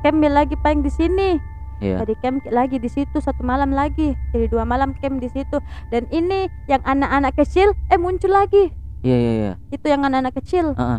bilang 0.00 0.34
lagi 0.34 0.54
paling 0.56 0.82
di 0.82 0.90
sini 0.90 1.30
Iya. 1.78 2.02
Jadi 2.02 2.14
camp 2.18 2.42
lagi 2.50 2.82
di 2.82 2.90
situ 2.90 3.22
satu 3.22 3.46
malam 3.46 3.70
lagi. 3.70 4.10
Jadi 4.34 4.50
dua 4.50 4.66
malam 4.66 4.98
camp 4.98 5.22
di 5.22 5.30
situ. 5.30 5.62
Dan 5.86 6.10
ini 6.10 6.50
yang 6.66 6.82
anak-anak 6.82 7.38
kecil 7.38 7.70
eh 7.86 7.94
muncul 7.94 8.34
lagi. 8.34 8.74
Iya 8.98 9.14
iya 9.14 9.32
iya. 9.32 9.52
Itu 9.70 9.86
yang 9.86 10.02
anak-anak 10.02 10.34
kecil 10.34 10.74
Heeh. 10.74 10.98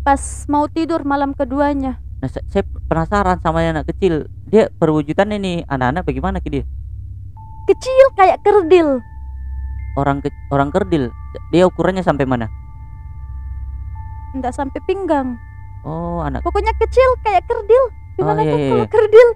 pas 0.00 0.22
mau 0.48 0.64
tidur 0.66 1.04
malam 1.04 1.36
keduanya. 1.36 2.00
Nah, 2.18 2.32
sa- 2.32 2.40
saya 2.48 2.64
penasaran 2.88 3.36
sama 3.38 3.60
yang 3.60 3.76
anak 3.76 3.92
kecil. 3.92 4.24
Dia 4.48 4.72
perwujudannya 4.72 5.36
nih 5.36 5.56
anak-anak 5.68 6.02
bagaimana 6.02 6.40
ki 6.40 6.48
dia? 6.48 6.64
Kecil 7.68 8.06
kayak 8.16 8.40
kerdil. 8.40 9.04
Orang 9.94 10.24
ke- 10.24 10.32
orang 10.48 10.72
kerdil. 10.72 11.12
Dia 11.52 11.68
ukurannya 11.68 12.00
sampai 12.00 12.24
mana? 12.24 12.48
Enggak 14.32 14.56
sampai 14.56 14.80
pinggang. 14.84 15.36
Oh, 15.84 16.20
anak 16.20 16.40
Pokoknya 16.42 16.72
kecil 16.76 17.08
kayak 17.20 17.44
kerdil. 17.44 17.84
Gimana 18.16 18.40
iya, 18.42 18.50
kan 18.50 18.58
iya, 18.58 18.68
kalau 18.68 18.84
iya. 18.84 18.90
kerdil? 18.90 19.28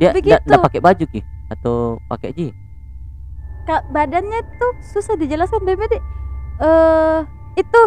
dia 0.00 0.38
enggak 0.40 0.64
pakai 0.64 0.80
baju 0.80 1.04
ki 1.04 1.20
atau 1.52 1.74
pakai 2.08 2.30
ji? 2.32 2.48
Kak, 3.68 3.92
badannya 3.92 4.40
tuh 4.56 4.72
susah 4.80 5.14
dijelaskan 5.14 5.60
Bebe. 5.62 5.84
Eh 5.90 7.18
itu 7.58 7.82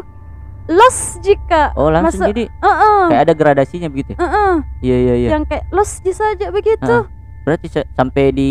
los 0.69 1.17
jika 1.19 1.73
Oh, 1.75 1.89
langsung 1.89 2.23
Masa- 2.23 2.29
jadi 2.29 2.45
Heeh. 2.47 3.01
kayak 3.09 3.23
ada 3.25 3.33
gradasinya 3.33 3.87
begitu. 3.89 4.13
ya? 4.13 4.17
Heeh. 4.21 4.53
Iya 4.79 4.97
iya 4.99 5.13
iya. 5.17 5.29
Yang 5.35 5.43
kayak 5.49 5.65
los 5.73 5.89
saja 6.05 6.47
begitu. 6.53 6.85
Heeh. 6.85 7.22
Berarti 7.43 7.67
sa- 7.67 7.87
sampai 7.93 8.31
di 8.31 8.49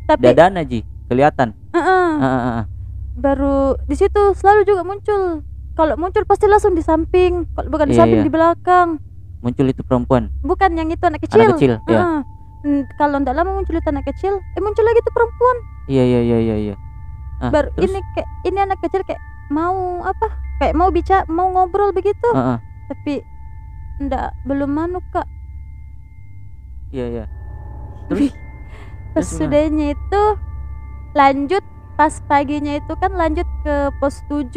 Tapi- 0.00 0.22
dadana 0.24 0.62
ji 0.62 0.80
kelihatan. 1.06 1.54
Heeh. 1.70 2.08
Heeh, 2.16 2.40
heeh. 2.44 2.64
Baru 3.14 3.58
di 3.84 3.94
situ 3.94 4.22
selalu 4.32 4.62
juga 4.62 4.82
muncul. 4.82 5.42
Kalau 5.74 5.94
muncul 5.94 6.22
pasti 6.22 6.46
langsung 6.46 6.74
di 6.74 6.80
samping. 6.80 7.46
Kalau 7.52 7.68
bukan 7.68 7.86
di 7.86 7.94
Iya, 7.94 8.00
samping 8.00 8.20
iya. 8.20 8.26
di 8.26 8.32
belakang. 8.32 8.88
Muncul 9.38 9.66
itu 9.66 9.82
perempuan. 9.82 10.30
Bukan 10.40 10.70
yang 10.72 10.86
itu 10.88 11.02
anak 11.02 11.20
kecil. 11.20 11.38
Anak 11.40 11.54
kecil, 11.56 11.72
iya. 11.84 11.98
Heeh. 11.98 12.20
Hmm, 12.58 12.82
Kalau 12.94 13.16
tidak 13.16 13.34
lama 13.36 13.50
muncul 13.54 13.74
itu 13.74 13.86
anak 13.86 14.02
kecil, 14.04 14.34
eh 14.34 14.60
muncul 14.60 14.82
lagi 14.82 14.98
tuh 15.00 15.14
perempuan. 15.14 15.56
Iya 15.86 16.02
iya 16.04 16.20
iya 16.20 16.38
iya 16.40 16.56
iya. 16.60 16.74
Ah, 17.38 17.50
Baru 17.50 17.70
terus? 17.72 17.86
ini 17.86 17.98
kayak 18.12 18.28
ini 18.44 18.58
anak 18.60 18.78
kecil 18.80 19.02
kayak 19.04 19.22
mau 19.48 19.74
apa? 20.02 20.26
Kayak 20.58 20.74
mau 20.74 20.90
bicara, 20.90 21.22
mau 21.28 21.46
ngobrol 21.48 21.90
begitu. 21.90 22.26
Heeh. 22.28 22.58
Tapi 22.88 23.14
ndak 24.00 24.34
belum 24.42 24.66
manu 24.68 24.98
kak. 25.08 25.26
Iya 26.90 27.06
iya. 27.08 27.24
Terus 28.08 28.32
Terus 29.14 29.28
sudahnya 29.30 29.86
itu 29.92 30.22
lanjut 31.12 31.64
pas 31.96 32.14
paginya 32.24 32.78
itu 32.78 32.92
kan 32.94 33.10
lanjut 33.10 33.48
ke 33.60 33.74
pos 33.98 34.22
7 34.30 34.52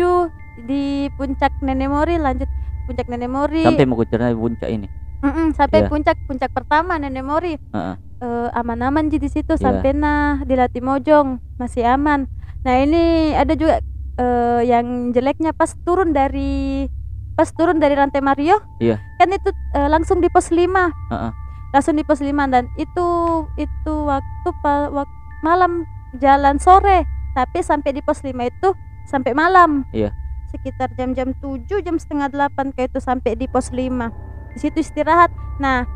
di 0.61 1.09
puncak 1.15 1.49
Nenek 1.59 1.89
Mori 1.89 2.15
lanjut 2.15 2.45
puncak 2.85 3.09
Nenek 3.09 3.27
Mori 3.27 3.65
sampai 3.65 3.87
mau 3.87 3.97
cerita 4.03 4.29
puncak 4.31 4.69
ini. 4.69 4.87
Mm-mm, 5.21 5.53
sampai 5.53 5.85
Iya. 5.85 5.89
puncak 5.89 6.17
puncak 6.25 6.49
pertama 6.51 6.97
Nenek 6.97 7.23
Mori 7.23 7.53
Heeh. 7.57 7.95
Eh, 8.21 8.47
aman-aman 8.53 9.09
ji 9.09 9.17
di 9.17 9.25
situ 9.25 9.53
Iya. 9.53 9.63
sampai 9.63 9.91
nah 9.91 10.37
di 10.41 10.53
Latimojong 10.53 11.41
masih 11.57 11.81
aman 11.87 12.29
nah 12.61 12.77
ini 12.77 13.33
ada 13.33 13.57
juga 13.57 13.81
eh, 14.15 14.61
yang 14.63 15.09
jeleknya 15.09 15.49
pas 15.51 15.73
turun 15.81 16.13
dari 16.13 16.85
pas 17.33 17.49
turun 17.49 17.81
dari 17.81 17.97
rantai 17.97 18.21
Mario 18.21 18.61
Iya. 18.77 19.01
kan 19.17 19.29
itu 19.29 19.49
eh, 19.73 19.89
langsung 19.89 20.21
di 20.21 20.29
pos 20.29 20.53
5 20.53 20.61
Heeh. 21.09 21.31
Langsung 21.71 21.95
di 21.95 22.03
pos 22.03 22.19
5 22.19 22.27
dan 22.47 22.67
itu 22.75 23.07
itu 23.55 23.93
waktu 24.03 24.49
pa, 24.59 24.87
wak- 24.89 25.11
malam 25.41 25.87
jalan 26.13 26.55
sore 26.57 27.03
tapi 27.31 27.59
sampai 27.61 27.91
di 27.91 28.01
pos 28.01 28.19
5 28.19 28.31
itu 28.41 28.69
sampai 29.05 29.31
malam 29.31 29.87
Iya. 29.89 30.11
sekitar 30.47 30.91
jam-jam 30.93 31.31
7 31.33 31.63
jam 31.79 31.95
setengah 31.95 32.27
8 32.27 32.71
kayak 32.71 32.91
itu 32.91 32.99
sampai 32.99 33.33
di 33.33 33.47
pos 33.47 33.71
5 33.71 34.11
di 34.51 34.59
situ 34.59 34.77
istirahat 34.77 35.31
nah 35.57 35.87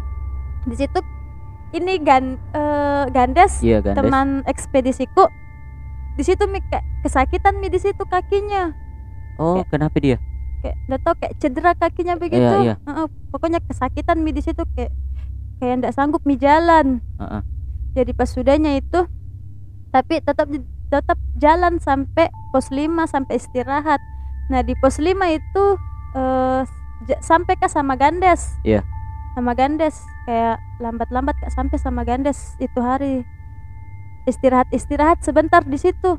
di 0.63 0.74
situ 0.74 1.00
ini 1.72 2.00
gan 2.00 2.39
eh, 2.51 3.03
gandes 3.12 3.60
Iya 3.60 3.84
kan. 3.84 3.93
teman 3.93 4.28
ekspedisiku 4.45 5.28
di 6.15 6.23
situ 6.23 6.47
mi 6.47 6.63
kayak 6.63 6.88
kesakitan 7.04 7.60
mi 7.60 7.67
di 7.67 7.78
situ 7.78 8.02
kakinya 8.02 8.71
Oh, 9.36 9.60
kenapa 9.67 10.00
dia? 10.00 10.15
kayak 10.63 10.80
nggak 10.88 11.02
tahu 11.04 11.15
kayak 11.19 11.34
cedera 11.38 11.71
kakinya 11.76 12.15
begitu 12.15 12.56
iya. 12.63 12.80
Heeh, 12.82 13.06
pokoknya 13.30 13.60
kesakitan 13.60 14.17
mi 14.17 14.32
di 14.32 14.39
situ 14.39 14.63
kayak 14.71 14.89
kayak 15.58 15.76
nggak 15.80 15.94
sanggup 15.94 16.22
mi 16.24 16.36
jalan. 16.36 17.00
Heeh. 17.15 17.41
jadi 17.94 18.12
pas 18.12 18.28
sudahnya 18.28 18.76
itu 18.76 19.08
tapi 19.89 20.20
tetap 20.20 20.52
tetap 20.86 21.15
jalan 21.36 21.80
sampai 21.80 22.28
pos 22.50 22.68
5 22.68 22.84
sampai 23.06 23.36
istirahat. 23.36 24.04
Nah 24.46 24.62
di 24.62 24.76
pos 24.76 24.98
5 24.98 25.08
itu 25.30 25.63
eh 26.13 26.62
j- 27.06 27.22
sampai 27.22 27.56
ke 27.56 27.65
sama 27.65 27.96
Gandes. 27.96 28.52
Iya. 28.62 28.84
sama 29.32 29.52
Gandes. 29.52 29.96
Kayak 30.26 30.60
lambat-lambat 30.78 31.36
kak 31.38 31.52
sampai 31.52 31.78
sama 31.78 32.04
Gandes 32.04 32.38
itu 32.58 32.80
hari. 32.80 33.24
Istirahat 34.26 34.68
istirahat 34.70 35.22
sebentar 35.22 35.62
di 35.62 35.78
situ. 35.78 36.18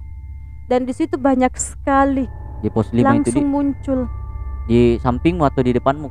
Dan 0.65 0.83
di 0.83 0.91
situ 0.91 1.15
banyak 1.15 1.53
sekali 1.55 2.27
Di 2.59 2.69
pos 2.69 2.89
5 2.89 2.91
itu 2.91 2.97
di, 2.97 3.03
langsung 3.05 3.47
muncul. 3.47 4.01
di 4.65 4.81
sampingmu 4.97 5.45
atau 5.45 5.61
di 5.61 5.71
depanmu? 5.71 6.09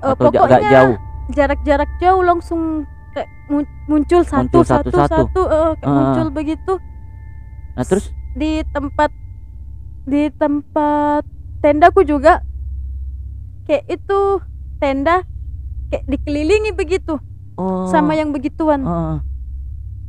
Eh, 0.00 0.08
atau 0.08 0.30
ja- 0.30 0.40
agak 0.40 0.42
pokoknya 0.48 0.70
jauh? 0.70 0.96
Jarak-jarak 1.30 1.90
jauh 1.98 2.20
langsung 2.20 2.84
kayak 3.10 3.28
mun- 3.46 3.68
muncul 3.86 4.22
satu 4.22 4.48
Muncul 4.48 4.64
satu 4.64 4.88
satu-satu. 4.88 5.16
satu 5.28 5.42
eh, 5.44 5.70
kayak 5.74 5.86
Ah. 5.86 5.94
muncul 5.94 6.28
begitu 6.30 6.72
Nah, 7.72 7.84
terus 7.84 8.10
di 8.34 8.50
tempat 8.66 9.10
di 10.02 10.32
tempat 10.32 11.22
tendaku 11.58 12.02
juga 12.02 12.40
kayak 13.64 13.84
itu 13.86 14.18
tenda 14.78 15.22
kayak 15.88 16.04
dikelilingi 16.06 16.72
begitu 16.72 17.20
oh 17.54 17.86
sama 17.86 18.12
yang 18.12 18.30
begituan 18.30 18.82
Heeh. 18.82 19.16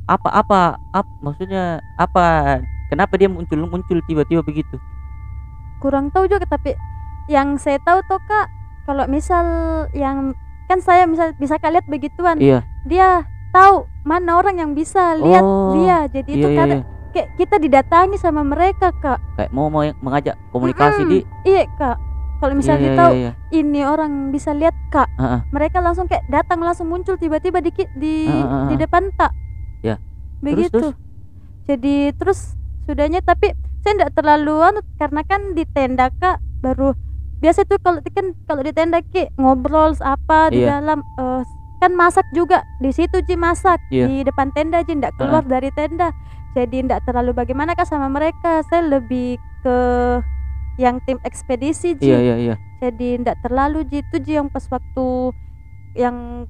apa 0.07 0.29
apa 0.31 0.59
apa 0.89 1.11
maksudnya 1.19 1.77
apa 1.95 2.57
kenapa 2.87 3.13
dia 3.15 3.27
muncul 3.27 3.59
muncul 3.61 3.99
tiba-tiba 4.03 4.41
begitu? 4.41 4.79
kurang 5.77 6.09
tahu 6.09 6.25
juga 6.25 6.43
tapi 6.43 6.73
yang 7.27 7.55
saya 7.55 7.77
tahu 7.79 8.01
tuh 8.05 8.19
kak 8.21 8.47
kalau 8.83 9.05
misal 9.05 9.45
yang 9.91 10.33
kan 10.69 10.79
saya 10.79 11.09
bisa 11.33 11.57
kak 11.57 11.73
lihat 11.73 11.85
begituan 11.89 12.37
Iya. 12.37 12.61
dia 12.85 13.25
tahu 13.49 13.89
mana 14.05 14.37
orang 14.37 14.55
yang 14.55 14.71
bisa 14.71 15.17
lihat 15.17 15.41
Oh, 15.41 15.73
dia 15.73 16.05
jadi 16.07 16.29
itu 16.29 16.45
Iya, 16.45 16.53
iya, 16.53 16.59
kan 16.61 16.67
iya. 16.69 16.81
kayak 17.09 17.29
kita 17.35 17.55
didatangi 17.57 18.17
sama 18.21 18.45
mereka 18.45 18.93
kak 18.95 19.17
Kayak 19.33 19.49
mau 19.49 19.65
mau 19.67 19.81
mengajak 19.81 20.37
komunikasi 20.49 21.01
Mm-mm. 21.01 21.11
di 21.11 21.19
iya 21.43 21.65
kak 21.73 21.97
kalau 22.39 22.53
Iya, 22.53 22.59
misalnya 22.61 22.87
iya, 22.87 22.95
tahu 22.95 23.11
iya, 23.11 23.21
iya. 23.25 23.31
ini 23.51 23.81
orang 23.81 24.11
bisa 24.29 24.53
lihat 24.53 24.77
kak 24.87 25.09
Heeh. 25.17 25.41
mereka 25.49 25.81
langsung 25.81 26.05
kayak 26.05 26.23
datang 26.29 26.61
langsung 26.61 26.85
muncul 26.85 27.17
tiba-tiba 27.17 27.59
di 27.59 27.73
di 27.97 28.29
ah, 28.29 28.45
ah, 28.45 28.67
di 28.69 28.75
depan 28.77 29.09
tak 29.17 29.33
Ya. 29.81 29.97
begitu 30.39 30.93
terus? 30.93 30.95
jadi 31.65 31.95
terus 32.13 32.39
sudahnya 32.85 33.19
tapi 33.19 33.51
saya 33.79 33.97
tidak 33.97 34.11
terlalu 34.13 34.59
anu 34.61 34.79
karena 34.99 35.21
kan 35.23 35.51
di 35.51 35.63
tenda 35.65 36.11
kak 36.11 36.37
baru 36.59 36.93
biasa 37.39 37.63
tuh 37.63 37.79
kalau 37.79 38.03
kan 38.03 38.35
kalau 38.43 38.61
di 38.61 38.71
tenda 38.71 38.99
ki 38.99 39.31
ngobrol 39.35 39.95
apa 39.99 40.51
di 40.51 40.59
Iya. 40.59 40.79
dalam 40.79 40.99
eh, 41.17 41.41
kan 41.79 41.91
masak 41.95 42.27
juga 42.31 42.59
di 42.77 42.91
situ 42.91 43.23
ji 43.23 43.39
masak 43.39 43.79
Iya. 43.87 44.05
di 44.07 44.15
depan 44.23 44.51
tenda 44.51 44.83
ji 44.83 44.95
tidak 44.95 45.15
keluar 45.15 45.43
dari 45.43 45.71
tenda 45.71 46.11
jadi 46.51 46.83
tidak 46.83 46.99
terlalu 47.07 47.31
bagaimana 47.31 47.71
kak 47.73 47.87
sama 47.87 48.11
mereka 48.11 48.59
saya 48.67 48.83
lebih 48.83 49.39
ke 49.63 49.77
yang 50.75 50.99
tim 51.03 51.15
ekspedisi 51.23 51.95
ji 51.95 52.11
Iya 52.11 52.19
iya 52.19 52.35
iya. 52.35 52.55
jadi 52.79 53.23
ndak 53.23 53.39
terlalu 53.39 53.87
ji 53.87 54.03
itu 54.03 54.15
ji 54.19 54.35
yang 54.35 54.51
pas 54.51 54.67
waktu 54.67 55.31
yang 55.95 56.43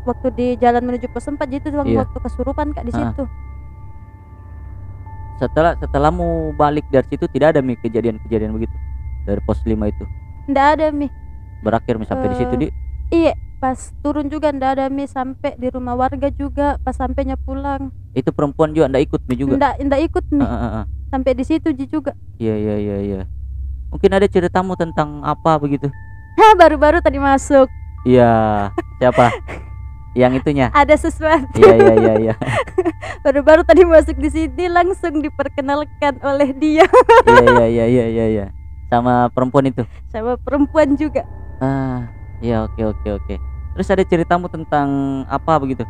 waktu 0.00 0.28
di 0.32 0.46
jalan 0.56 0.80
menuju 0.82 1.12
pos 1.12 1.28
4 1.28 1.36
ji 1.46 1.60
itu 1.60 1.68
waktu, 1.70 1.92
Iya. 1.92 2.00
waktu 2.00 2.18
kesurupan 2.18 2.72
kak 2.72 2.88
di 2.88 2.92
Ah. 2.96 3.12
situ 3.12 3.24
Setelah 5.36 5.72
setelahmu 5.76 6.52
balik 6.52 6.84
dari 6.92 7.08
situ 7.08 7.24
tidak 7.28 7.56
ada 7.56 7.60
kejadian-kejadian 7.64 8.52
begitu 8.52 8.76
dari 9.24 9.40
pos 9.40 9.60
5 9.64 9.88
itu 9.88 10.04
ndak 10.46 10.66
ada 10.74 10.86
mi 10.90 11.08
berakhir 11.60 11.96
mi 11.96 12.04
sampai 12.04 12.28
di 12.28 12.36
situ 12.36 12.54
Eh, 12.54 12.58
di 12.58 12.66
iya 13.10 13.32
pas 13.56 13.76
turun 14.00 14.26
juga 14.26 14.48
ndak 14.48 14.70
ada 14.72 14.84
mi 14.86 15.04
sampai 15.04 15.52
di 15.54 15.68
rumah 15.68 15.92
warga 15.92 16.30
juga 16.30 16.80
pas 16.80 16.92
sampainya 16.92 17.36
pulang 17.36 17.92
itu 18.12 18.30
perempuan 18.30 18.70
juga 18.70 18.88
ndak 18.88 19.02
ikut 19.06 19.20
mi 19.24 19.34
juga. 19.34 19.54
ndak 19.54 19.74
ndak 19.82 20.00
ikut 20.02 20.24
mi 20.30 20.40
Heeh, 20.40 20.60
heeh. 20.64 20.84
sampai 21.08 21.32
di 21.32 21.44
situ 21.44 21.68
ji 21.70 21.84
juga 21.84 22.16
Iya 22.36 22.54
iya 22.56 22.74
iya 22.76 22.96
iya. 22.98 23.20
Mungkin 23.90 24.10
ada 24.10 24.24
ceritamu 24.24 24.72
tentang 24.74 25.20
apa 25.20 25.58
begitu? 25.58 25.90
Hah, 26.34 26.52
baru-baru 26.54 26.98
tadi 26.98 27.18
masuk 27.18 27.66
Iya. 28.00 28.70
Siapa? 28.96 29.28
Yang 30.12 30.40
itunya. 30.40 30.66
ada 30.72 30.94
sesuatu 30.96 31.52
Iya 31.54 31.74
iya 31.76 31.92
iya 31.94 32.12
iya. 32.16 32.34
baru-baru 33.24 33.60
tadi 33.62 33.84
masuk 33.84 34.16
di 34.16 34.26
sini 34.26 34.66
langsung 34.66 35.20
diperkenalkan 35.20 36.16
oleh 36.20 36.50
dia 36.52 36.86
Iya 37.26 37.44
iya 37.44 37.66
iya 37.66 37.84
iya 37.86 38.04
iya 38.08 38.26
iya. 38.26 38.46
Sama 38.90 39.30
perempuan 39.30 39.70
itu. 39.70 39.82
sama 40.10 40.34
perempuan 40.42 40.98
juga 40.98 41.22
Ah, 41.62 42.08
iya 42.40 42.64
oke 42.64 42.80
oke 42.80 43.08
oke. 43.20 43.34
Terus 43.76 43.88
ada 43.92 44.02
ceritamu 44.02 44.48
tentang 44.48 44.88
apa 45.28 45.60
begitu? 45.60 45.84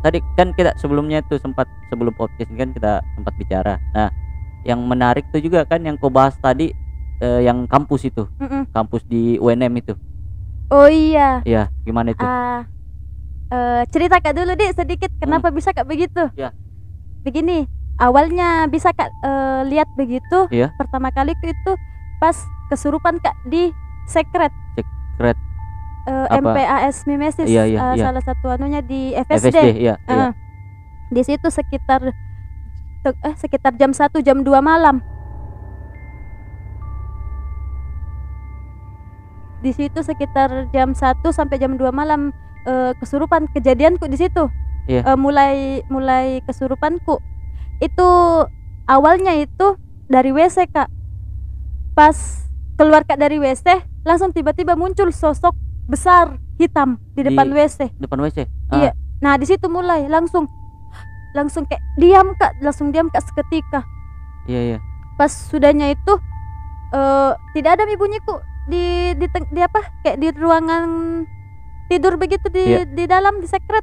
Tadi 0.00 0.22
kan 0.38 0.54
kita 0.54 0.78
sebelumnya 0.78 1.20
tuh 1.26 1.42
sempat 1.42 1.66
sebelum 1.90 2.14
podcast 2.14 2.48
kan 2.54 2.70
kita 2.70 3.02
sempat 3.18 3.34
bicara. 3.34 3.82
Nah, 3.92 4.08
yang 4.62 4.78
menarik 4.86 5.26
tuh 5.34 5.42
juga 5.42 5.66
kan 5.66 5.82
yang 5.82 5.98
kau 5.98 6.06
bahas 6.08 6.38
tadi 6.38 6.70
eh, 7.18 7.40
yang 7.42 7.66
kampus 7.66 8.06
itu, 8.06 8.30
Mm-mm. 8.38 8.70
kampus 8.70 9.02
di 9.04 9.42
UNM 9.42 9.74
itu. 9.74 9.98
oh 10.70 10.86
iya 10.86 11.42
Iya, 11.42 11.66
gimana 11.82 12.14
itu? 12.14 12.22
ah 12.22 12.62
eh, 13.50 13.82
cerita 13.90 14.22
kak 14.22 14.38
dulu 14.38 14.54
deh 14.54 14.70
sedikit 14.70 15.10
kenapa 15.18 15.50
bisa 15.50 15.74
kak 15.74 15.88
begitu 15.88 16.30
Ya. 16.38 16.54
begini 17.26 17.66
awalnya 17.98 18.70
bisa 18.70 18.94
kak 18.94 19.10
eh, 19.24 19.60
lihat 19.66 19.88
begitu 19.98 20.46
Iya. 20.52 20.70
pertama 20.78 21.10
kali 21.10 21.34
itu 21.34 21.72
pas 22.18 22.36
kesurupan 22.68 23.16
kak 23.18 23.34
di 23.44 23.70
secret 24.04 24.50
Secret. 24.74 25.36
eh, 26.04 26.26
Apa? 26.28 26.52
MPAS 26.52 27.04
Mimesis 27.04 27.46
Iya, 27.46 27.64
iya, 27.64 27.78
eh, 27.80 27.94
iya. 27.96 28.04
salah 28.04 28.22
satu 28.22 28.46
anunya 28.48 28.80
di 28.80 29.12
FSD, 29.12 29.50
FSD 29.50 29.58
ya. 29.78 29.94
iya. 29.98 30.28
Eh, 30.28 30.30
di 31.08 31.22
situ 31.22 31.48
sekitar 31.48 32.12
eh 33.08 33.34
sekitar 33.34 33.72
jam 33.74 33.90
1 33.90 34.20
jam 34.20 34.44
2 34.44 34.60
malam 34.60 35.00
di 39.58 39.74
situ 39.74 39.98
sekitar 40.00 40.70
jam 40.70 40.94
1 40.94 41.02
sampai 41.28 41.56
jam 41.56 41.74
2 41.74 41.90
malam 41.90 42.30
eh, 42.62 42.92
kesurupan 42.96 43.48
kejadianku 43.50 44.06
di 44.06 44.18
situ 44.18 44.46
Iya. 44.88 45.04
Eh, 45.04 45.18
mulai 45.20 45.56
mulai 45.86 46.40
kesurupanku 46.48 47.20
itu 47.78 48.08
awalnya 48.88 49.36
itu 49.36 49.76
dari 50.08 50.32
WC 50.32 50.64
kak 50.72 50.88
pas 51.98 52.14
keluar 52.78 53.02
kak 53.02 53.18
dari 53.18 53.42
WC 53.42 53.66
langsung 54.06 54.30
tiba-tiba 54.30 54.78
muncul 54.78 55.10
sosok 55.10 55.50
besar 55.84 56.38
hitam 56.54 56.94
di 57.12 57.26
depan 57.26 57.50
Di- 57.50 57.54
WC 57.56 57.78
Depan 57.98 58.18
WC. 58.20 58.46
Iya. 58.70 58.94
Nah 59.18 59.34
di 59.34 59.42
situ 59.44 59.66
mulai 59.66 60.06
langsung 60.06 60.46
langsung 61.34 61.66
kayak 61.66 61.82
diam 61.96 62.32
kak, 62.34 62.54
langsung 62.60 62.88
diam 62.88 63.10
kak 63.10 63.20
seketika. 63.20 63.82
Iya 64.46 64.60
iya. 64.64 64.78
Pas 65.18 65.28
sudahnya 65.28 65.90
itu 65.90 66.14
eh 66.88 67.32
tidak 67.52 67.74
ada 67.74 67.82
mi 67.82 67.98
bunyiku 67.98 68.38
di 68.64 69.12
di, 69.12 69.26
teng- 69.28 69.50
di 69.50 69.58
apa 69.58 69.82
kayak 70.00 70.22
di 70.22 70.28
ruangan 70.32 70.86
tidur 71.86 72.14
begitu 72.14 72.46
di 72.46 72.62
Iya. 72.64 72.86
di 72.86 73.04
dalam 73.04 73.42
di 73.42 73.50
secret. 73.50 73.82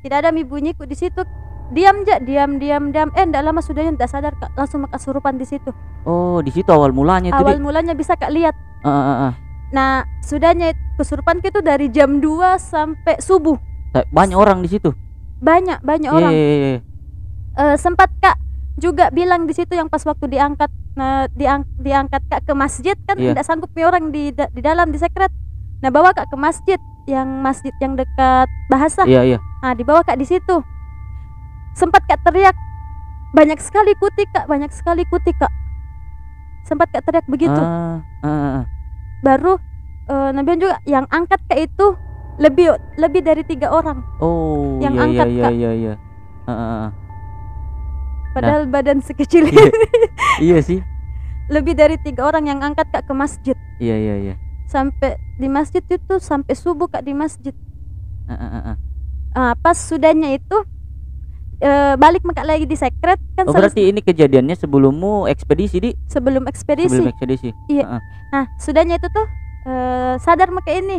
Tidak 0.00 0.16
ada 0.16 0.30
mi 0.30 0.46
bunyiku 0.46 0.86
di 0.86 0.94
situ. 0.94 1.20
Diam 1.70 2.02
aja, 2.02 2.18
diam 2.18 2.58
diam 2.58 2.90
diam. 2.90 3.08
Eh 3.14 3.22
ndak 3.22 3.46
lama 3.46 3.62
sudahnya 3.62 3.94
ndak 3.94 4.10
sadar 4.10 4.34
kak, 4.34 4.50
langsung 4.58 4.82
kesurupan 4.90 5.38
di 5.38 5.46
situ. 5.46 5.70
Oh, 6.02 6.42
di 6.42 6.50
situ 6.50 6.66
awal 6.68 6.90
mulanya 6.90 7.30
itu, 7.30 7.38
Awal 7.38 7.62
mulanya 7.62 7.94
bisa 7.94 8.18
kak 8.18 8.34
lihat. 8.34 8.58
Ah, 8.82 8.90
ah, 8.90 9.18
ah. 9.30 9.32
Nah 9.70 9.90
sudahnya 10.20 10.74
kesurupan 10.98 11.38
itu 11.38 11.62
dari 11.62 11.86
jam 11.86 12.18
2 12.18 12.58
sampai 12.58 13.22
subuh. 13.22 13.54
Banyak 14.10 14.34
orang 14.34 14.62
di 14.62 14.68
situ. 14.68 14.90
Banyak 15.38 15.80
banyak 15.80 16.10
orang. 16.10 16.32
iya, 16.34 16.54
iya. 16.74 16.78
Eh, 17.50 17.76
sempat 17.76 18.10
kak 18.18 18.38
juga 18.78 19.10
bilang 19.10 19.44
di 19.44 19.52
situ 19.52 19.74
yang 19.74 19.90
pas 19.90 20.00
waktu 20.02 20.26
diangkat 20.26 20.70
nah, 20.96 21.28
diang, 21.34 21.66
diangkat 21.76 22.22
kak 22.26 22.42
ke 22.48 22.52
masjid 22.56 22.96
kan 23.04 23.18
Iya. 23.18 23.36
tidak 23.36 23.44
sanggup 23.44 23.70
nih 23.76 23.84
orang 23.84 24.08
di 24.08 24.32
di 24.32 24.60
dalam 24.64 24.88
di 24.88 24.96
sekret 24.96 25.28
nah 25.84 25.92
bawa 25.92 26.16
kak 26.16 26.32
ke 26.32 26.36
masjid 26.40 26.80
yang 27.04 27.28
masjid 27.44 27.74
yang 27.82 27.98
dekat 27.98 28.48
bahasa 28.72 29.04
Iya, 29.04 29.36
iya. 29.36 29.38
nah 29.60 29.76
dibawa 29.76 30.00
kak 30.00 30.16
di 30.16 30.24
situ 30.24 30.64
sempat 31.80 32.04
kak 32.04 32.20
teriak 32.20 32.52
banyak 33.32 33.56
sekali 33.56 33.96
kuti 33.96 34.28
kak 34.28 34.44
banyak 34.44 34.68
sekali 34.68 35.08
kuti 35.08 35.32
kak 35.32 35.48
sempat 36.62 36.92
kak 36.92 37.00
teriak 37.02 37.24
begitu 37.24 37.56
ah, 37.56 38.04
ah. 38.20 38.62
baru 39.24 39.56
Nabian 40.10 40.58
juga 40.58 40.76
yang 40.84 41.06
angkat 41.08 41.38
kak 41.46 41.70
itu 41.70 41.94
lebih 42.36 42.74
lebih 42.98 43.22
dari 43.22 43.46
tiga 43.46 43.70
orang 43.70 44.02
Oh, 44.18 44.82
Yang 44.82 44.94
iya, 44.98 45.04
angkat, 45.06 45.26
iya, 45.28 45.44
Kak. 45.44 45.52
iya, 45.54 45.70
iya. 45.70 45.94
Ah, 46.44 46.52
ah. 46.52 46.86
padahal 48.32 48.66
badan 48.66 48.98
sekecil 48.98 49.46
Iya. 49.54 49.70
Iya 50.40 50.58
sih. 50.60 50.80
lebih 51.46 51.74
dari 51.74 51.94
tiga 51.98 52.26
orang 52.26 52.46
yang 52.46 52.58
angkat 52.58 52.90
kak 52.90 53.06
ke 53.06 53.14
masjid 53.14 53.54
Iya, 53.78 53.96
iya, 53.96 54.14
iya. 54.18 54.34
sampai 54.66 55.14
di 55.38 55.46
masjid 55.46 55.82
itu 55.82 56.18
sampai 56.18 56.58
subuh 56.58 56.90
kak 56.90 57.06
di 57.06 57.14
masjid 57.14 57.54
ah, 58.26 58.34
ah, 58.34 58.62
ah. 58.74 58.76
Ah, 59.30 59.52
pas 59.54 59.78
sudahnya 59.78 60.34
itu 60.34 60.58
eh, 61.60 61.94
balik 61.96 62.24
lagi 62.24 62.64
di 62.64 62.76
secret 62.76 63.20
kan 63.36 63.44
Oh, 63.46 63.52
berarti 63.52 63.92
ini 63.92 64.00
kejadiannya 64.00 64.56
sebelummu 64.56 65.28
ekspedisi, 65.28 65.76
Di? 65.78 65.90
sebelum 66.08 66.48
ekspedisi 66.48 66.90
Sebelum 66.96 67.12
ekspedisi. 67.12 67.48
Iya. 67.68 67.84
Ah. 67.86 68.02
nah 68.30 68.44
sudahnya 68.56 68.96
itu 68.96 69.08
tuh 69.12 69.26
eh, 69.68 70.14
sadar 70.18 70.48
maka 70.50 70.72
ini 70.72 70.98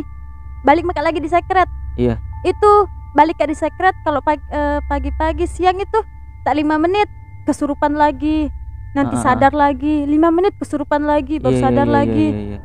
balik 0.62 0.86
maka 0.86 1.02
lagi 1.02 1.18
di 1.18 1.28
secret 1.28 1.66
Iya. 1.98 2.16
itu 2.46 2.70
balik 3.12 3.36
kak 3.36 3.52
di 3.52 3.56
secret 3.58 3.92
kalau 4.06 4.24
pagi, 4.24 4.40
eh, 4.48 4.80
pagi-pagi 4.88 5.44
siang 5.44 5.76
itu 5.76 5.98
tak 6.42 6.56
lima 6.56 6.80
menit 6.80 7.10
kesurupan 7.44 7.92
lagi 7.98 8.48
nanti 8.94 9.16
ah. 9.18 9.22
sadar 9.22 9.52
lagi 9.52 10.06
lima 10.06 10.30
menit 10.30 10.54
kesurupan 10.56 11.02
lagi 11.04 11.42
baru 11.42 11.52
Iya, 11.52 11.58
iya, 11.58 11.64
sadar 11.66 11.86
iya, 11.88 11.92
lagi 11.92 12.26
iya, 12.30 12.42
iya. 12.56 12.58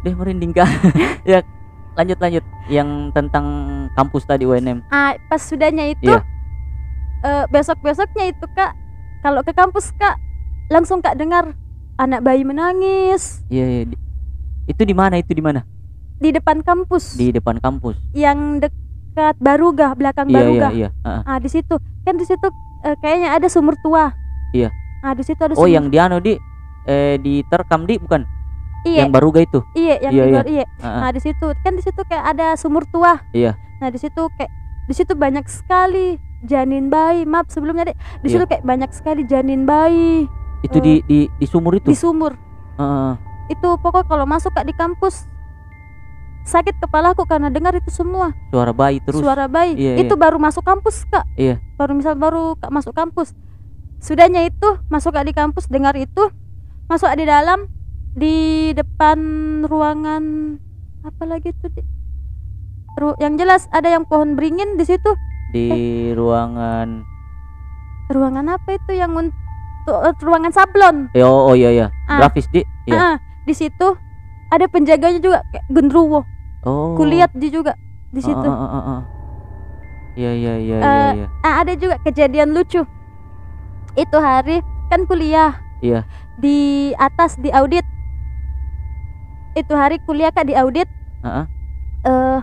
Deh 0.00 0.16
merinding 0.16 0.56
kak. 0.56 0.64
ya 1.28 1.44
lanjut 1.92 2.18
lanjut 2.18 2.44
yang 2.66 2.88
tentang 3.10 3.46
kampus 3.92 4.22
tadi 4.22 4.44
UNM. 4.44 4.80
ah 4.88 5.16
pas 5.26 5.38
sudahnya 5.38 5.88
itu 5.88 6.06
Iya. 6.06 6.22
eh, 7.20 7.44
besok 7.48 7.78
besoknya 7.80 8.24
itu 8.26 8.46
kak 8.48 8.72
kalau 9.20 9.42
ke 9.42 9.50
kampus 9.50 9.90
kak 9.92 10.16
langsung 10.66 10.98
kak 10.98 11.14
dengar 11.14 11.52
anak 11.96 12.20
bayi 12.20 12.42
menangis 12.42 13.42
Iya, 13.46 13.66
iya. 13.66 13.82
Di- 13.86 14.00
Itu 14.66 14.82
di 14.82 14.94
mana? 14.94 15.18
Itu 15.18 15.32
di 15.32 15.42
mana? 15.42 15.66
di 16.16 16.30
depan 16.30 16.60
kampus 16.60 17.16
Di 17.16 17.32
depan 17.32 17.56
kampus. 17.58 17.96
yang 18.12 18.60
dekat 18.60 19.34
Baruga 19.36 19.92
belakang 19.94 20.28
Iya, 20.28 20.36
iya, 20.36 20.44
Baruga 20.44 20.68
iya. 20.70 20.88
Ah, 21.00 21.08
ah. 21.18 21.22
ah 21.26 21.38
di 21.38 21.48
situ 21.48 21.74
kan 22.00 22.14
di 22.14 22.22
situ 22.22 22.46
eh, 22.82 22.96
kayaknya 22.98 23.34
ada 23.34 23.48
sumur 23.48 23.74
tua 23.78 24.12
Iya. 24.52 24.68
ah 25.00 25.12
di 25.12 25.22
situ 25.22 25.40
ada 25.40 25.52
Oh, 25.52 25.64
sumur 25.64 25.72
yang 25.72 25.88
di 25.88 25.96
anu 25.96 26.16
di 26.18 26.36
eh 26.82 27.16
diterkam 27.16 27.84
di 27.84 27.96
bukan? 27.96 28.22
Iya 28.82 29.04
Yang 29.04 29.10
baruga 29.12 29.40
itu. 29.40 29.58
iya 29.72 29.94
yang 30.00 30.12
Iya, 30.12 30.16
di 30.16 30.16
iya. 30.22 30.32
luar 30.32 30.46
iya 30.48 30.64
ah. 30.80 31.00
nah 31.00 31.10
di 31.10 31.20
situ 31.20 31.46
kan 31.56 31.72
di 31.72 31.82
situ 31.82 32.00
kayak 32.02 32.24
ada 32.28 32.46
sumur 32.54 32.84
tua 32.86 33.20
Iya. 33.30 33.54
nah 33.78 33.88
di 33.88 33.96
situ 33.96 34.22
kayak 34.34 34.50
di 34.84 34.94
situ 34.94 35.12
banyak 35.14 35.44
sekali 35.46 36.16
janin 36.40 36.88
bayi 36.88 37.22
maaf 37.22 37.48
sebelumnya 37.48 37.86
deh 37.86 37.96
di 38.18 38.26
Iya. 38.26 38.32
situ 38.32 38.44
kayak 38.46 38.62
banyak 38.62 38.90
sekali 38.90 39.22
janin 39.24 39.64
bayi 39.64 40.24
Itu 40.60 40.76
di 40.76 41.00
di 41.02 41.28
di 41.30 41.46
sumur 41.46 41.72
itu. 41.74 41.86
di 41.86 41.94
sumur 41.94 42.36
ah. 42.76 43.16
itu 43.46 43.68
pokok 43.76 44.04
kalau 44.04 44.24
masuk 44.24 44.50
kak 44.50 44.62
di 44.62 44.72
kampus 44.72 45.24
sakit 46.42 46.76
kepalaku 46.78 47.24
karena 47.24 47.48
dengar 47.48 47.72
itu 47.72 47.88
semua 47.88 48.32
Suara 48.48 48.72
bayi 48.72 48.98
terus. 48.98 49.20
suara 49.20 49.46
bayi 49.46 49.76
Iya, 49.76 50.00
itu 50.00 50.14
baru 50.14 50.36
masuk 50.36 50.62
kampus 50.62 51.04
kak 51.06 51.24
Iya. 51.34 51.60
baru 51.76 51.92
misal 51.94 52.16
baru 52.16 52.56
kak 52.56 52.68
masuk 52.68 52.92
kampus 52.92 53.36
sudahnya 53.98 54.42
itu 54.42 54.68
masuk 54.88 55.12
kak 55.12 55.22
di 55.22 55.32
kampus 55.32 55.68
dengar 55.68 55.92
itu 55.94 56.32
masuk 56.86 57.12
di 57.14 57.22
dalam 57.22 57.68
di 58.12 58.36
depan 58.72 59.18
ruangan 59.64 60.56
apa 61.00 61.22
lagi 61.24 61.54
tuh 61.56 61.70
di, 61.70 61.82
ru- 62.96 63.16
yang 63.16 63.38
jelas 63.38 63.70
ada 63.70 63.86
yang 63.88 64.04
pohon 64.04 64.34
beringin 64.34 64.74
di 64.74 64.84
situ 64.84 65.10
Di 65.50 65.70
ruangan 66.12 67.06
ruangan 68.08 68.46
apa 68.50 68.74
itu 68.74 68.92
yang 68.92 69.14
untuk 69.14 69.98
eh, 70.00 70.14
ruangan 70.18 70.50
sablon 70.50 70.96
Eh, 71.12 71.22
oh, 71.22 71.46
oh 71.46 71.54
iya 71.54 71.70
iya. 71.70 71.86
Ah. 72.04 72.18
Grafis 72.20 72.46
di. 72.48 72.62
Iya. 72.84 72.94
Ah, 72.96 73.14
di 73.40 73.54
situ 73.54 73.94
ada 74.48 74.66
penjaganya 74.66 75.18
juga 75.18 75.38
kayak 75.48 75.66
gendruwo 75.68 76.26
Oh. 76.60 76.92
kulihat 76.92 77.32
di 77.32 77.48
juga 77.48 77.72
di 78.10 78.20
Ah, 78.20 78.26
situ 78.26 78.44
ah, 78.44 78.52
ah, 78.52 78.70
ah, 78.70 78.84
ah. 78.90 79.00
Iya 80.12 80.30
iya 80.34 80.52
iya 80.58 80.76
iya 80.76 80.76
Eh, 80.82 81.10
iya. 81.16 81.26
Ah, 81.40 81.54
ada 81.62 81.72
juga 81.72 81.96
kejadian 82.00 82.50
lucu 82.50 82.82
itu 83.92 84.16
hari 84.18 84.60
kan 84.86 85.02
kuliah 85.02 85.54
Iya. 85.80 86.04
di 86.36 86.58
atas 86.94 87.34
di 87.36 87.48
audit 87.48 87.86
itu 89.54 89.72
hari 89.74 89.98
kuliah 90.04 90.30
kak 90.30 90.46
di 90.46 90.54
audit 90.54 90.86
Ah, 91.20 91.44
ah. 91.44 91.46
eh 92.02 92.40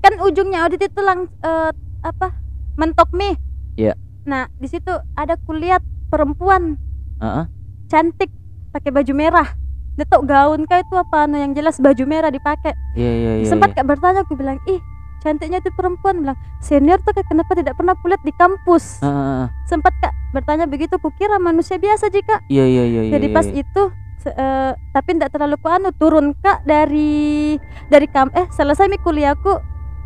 kan 0.00 0.14
ujungnya 0.18 0.66
audit 0.66 0.82
itu 0.82 1.00
lang 1.00 1.30
eh, 1.40 1.70
apa 2.02 2.34
mentok 2.74 3.10
mie 3.12 3.36
Iya. 3.76 3.92
nah 4.24 4.48
di 4.56 4.66
situ 4.66 4.88
ada 5.14 5.36
kuliah 5.44 5.78
perempuan 6.08 6.80
Ah, 7.16 7.42
ah. 7.42 7.46
cantik 7.86 8.28
pakai 8.70 8.90
baju 8.92 9.12
merah 9.12 9.48
detok 9.96 10.28
gaun 10.28 10.68
kah 10.68 10.80
itu 10.80 10.92
apa 10.92 11.24
no 11.24 11.40
yang 11.40 11.56
jelas 11.56 11.80
baju 11.80 12.04
merah 12.04 12.28
dipakai 12.28 12.76
Iya 12.92 13.10
iya 13.10 13.32
iya. 13.40 13.48
sempat 13.48 13.72
iya. 13.72 13.80
kak 13.80 13.86
bertanya 13.88 14.20
aku 14.22 14.36
bilang 14.36 14.60
ih 14.66 14.80
cantiknya 15.24 15.58
itu 15.58 15.72
perempuan 15.72 16.20
bilang 16.20 16.38
senior 16.60 17.00
tuh 17.00 17.10
kak 17.10 17.24
kenapa 17.26 17.56
tidak 17.56 17.72
pernah 17.74 17.96
kulihat 17.98 18.20
di 18.20 18.32
kampus 18.36 19.00
ah, 19.00 19.08
ah. 19.08 19.46
sempat 19.64 19.96
kak 19.98 20.12
bertanya 20.32 20.68
begitu 20.68 21.00
kukira 21.00 21.40
manusia 21.40 21.80
biasa 21.80 22.12
jika 22.12 22.44
Iya 22.46 22.64
iya 22.64 22.84
iya 22.84 23.00
iya. 23.08 23.12
jadi 23.16 23.26
iya, 23.30 23.34
pas 23.34 23.46
iya. 23.48 23.64
itu 23.64 23.82
eh, 24.30 24.72
tapi 24.90 25.16
tidak 25.16 25.30
terlalu 25.32 25.56
kuanu 25.62 25.90
turun 25.94 26.34
kak 26.42 26.66
dari 26.66 27.56
dari 27.88 28.06
kam 28.10 28.28
eh 28.34 28.46
selesai 28.50 28.90
mi 28.90 28.98
kuliahku 28.98 29.52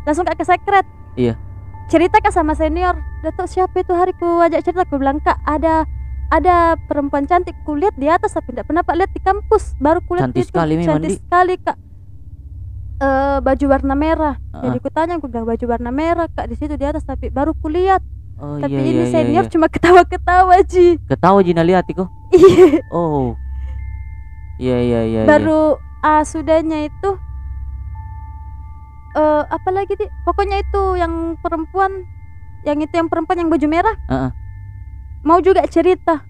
langsung 0.05 0.25
kak 0.25 0.37
ke 0.37 0.45
sekret. 0.45 0.85
Iya. 1.17 1.35
cerita 1.91 2.23
kak 2.23 2.31
sama 2.31 2.55
senior 2.55 2.95
datuk 3.19 3.51
siapa 3.51 3.83
itu? 3.83 3.91
Hari 3.91 4.15
ku 4.15 4.39
ajak 4.39 4.63
cerita 4.63 4.87
aku 4.87 4.95
bilang 4.95 5.19
kak 5.19 5.35
ada 5.43 5.83
ada 6.31 6.79
perempuan 6.87 7.27
cantik 7.27 7.51
kulihat 7.67 7.91
di 7.99 8.07
atas 8.07 8.31
tapi 8.31 8.55
tidak 8.55 8.71
pernah 8.71 8.87
pak 8.87 8.95
lihat 8.95 9.11
di 9.11 9.19
kampus 9.19 9.75
baru 9.75 9.99
kulihat 10.07 10.31
Cantik 10.31 10.47
itu 10.47 10.49
sekali 10.55 10.73
cantik 10.79 11.11
Di. 11.11 11.19
sekali 11.19 11.55
kak. 11.59 11.77
Eh 13.01 13.37
baju 13.43 13.65
warna 13.67 13.95
merah. 13.97 14.35
Ah, 14.55 14.71
jadi 14.71 14.77
ku 14.79 14.87
tanya 14.87 15.19
aku 15.19 15.27
bilang 15.27 15.43
baju 15.43 15.65
warna 15.67 15.91
merah 15.91 16.31
kak 16.31 16.47
di 16.47 16.55
situ 16.55 16.79
di 16.79 16.85
atas 16.87 17.03
tapi 17.03 17.27
baru 17.27 17.51
kulihat 17.59 17.99
Oh, 18.41 18.57
tapi 18.57 18.73
iya, 18.73 18.81
ini 18.81 18.89
iya, 18.89 19.05
iya, 19.05 19.13
senior 19.13 19.45
iya. 19.45 19.51
cuma 19.53 19.69
ketawa-ketawa 19.69 20.57
ji. 20.65 20.97
Ketawa 21.05 21.45
Jina 21.45 21.61
lihat 21.61 21.85
iya. 21.93 22.81
Oh. 22.89 23.37
Iya 24.61 24.77
iya 24.77 25.01
iya. 25.09 25.21
iya. 25.25 25.29
baru 25.29 25.81
ah 26.05 26.21
sudahnya 26.21 26.85
itu 26.85 27.09
eh 29.17 29.43
apa 29.43 29.69
lagi 29.73 29.97
di 29.97 30.05
pokoknya 30.23 30.61
itu 30.61 30.81
yang 31.01 31.35
perempuan 31.41 32.05
yang 32.61 32.77
itu 32.77 32.93
yang 32.93 33.09
perempuan 33.09 33.41
yang 33.41 33.49
baju 33.49 33.67
merah 33.67 33.97
Heeh. 34.07 34.31
mau 35.25 35.41
juga 35.41 35.65
cerita 35.65 36.21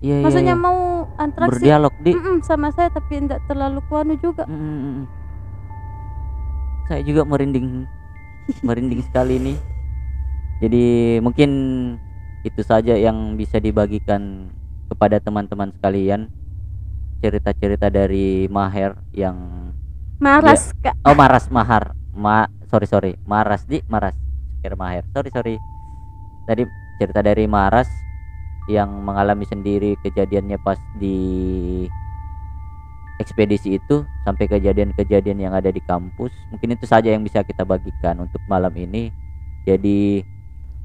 iya 0.00 0.18
iya, 0.18 0.24
maksudnya 0.24 0.56
iya. 0.56 0.64
mau 0.64 1.06
interaksi 1.20 1.60
berdialog 1.60 1.94
di 2.00 2.10
Mm-mm, 2.16 2.40
sama 2.42 2.72
saya 2.72 2.88
tapi 2.88 3.20
tidak 3.20 3.44
terlalu 3.46 3.84
kuanu 3.86 4.16
juga 4.18 4.48
Mm, 4.48 4.56
mm, 4.56 4.80
mm. 4.80 5.04
saya 6.88 7.00
juga 7.04 7.22
merinding 7.28 7.84
merinding 8.66 9.00
sekali 9.04 9.36
nih 9.38 9.56
jadi 10.64 10.84
mungkin 11.20 11.50
itu 12.42 12.60
saja 12.64 12.96
yang 12.96 13.36
bisa 13.36 13.60
dibagikan 13.60 14.48
kepada 14.88 15.20
teman-teman 15.20 15.70
sekalian 15.76 16.32
cerita-cerita 17.24 17.88
dari 17.88 18.44
Maher 18.52 19.00
yang 19.16 19.36
maras 20.20 20.76
kak. 20.84 20.92
Oh 21.08 21.16
Maras 21.16 21.48
Mahar. 21.48 21.96
Ma 22.12 22.44
sorry 22.68 22.84
sorry. 22.84 23.12
Maras 23.24 23.64
di 23.64 23.80
Maras. 23.88 24.12
Kira 24.60 24.76
Maher. 24.76 25.08
Sorry 25.16 25.32
sorry. 25.32 25.56
Tadi 26.44 26.68
cerita 27.00 27.24
dari 27.24 27.48
Maras 27.48 27.88
yang 28.68 28.92
mengalami 29.00 29.48
sendiri 29.48 29.96
kejadiannya 30.04 30.60
pas 30.60 30.76
di 31.00 31.16
ekspedisi 33.16 33.80
itu 33.80 34.04
sampai 34.28 34.44
kejadian-kejadian 34.44 35.48
yang 35.48 35.56
ada 35.56 35.72
di 35.72 35.80
kampus. 35.80 36.32
Mungkin 36.52 36.76
itu 36.76 36.84
saja 36.84 37.08
yang 37.08 37.24
bisa 37.24 37.40
kita 37.40 37.64
bagikan 37.64 38.20
untuk 38.20 38.44
malam 38.44 38.72
ini. 38.76 39.08
Jadi 39.64 40.20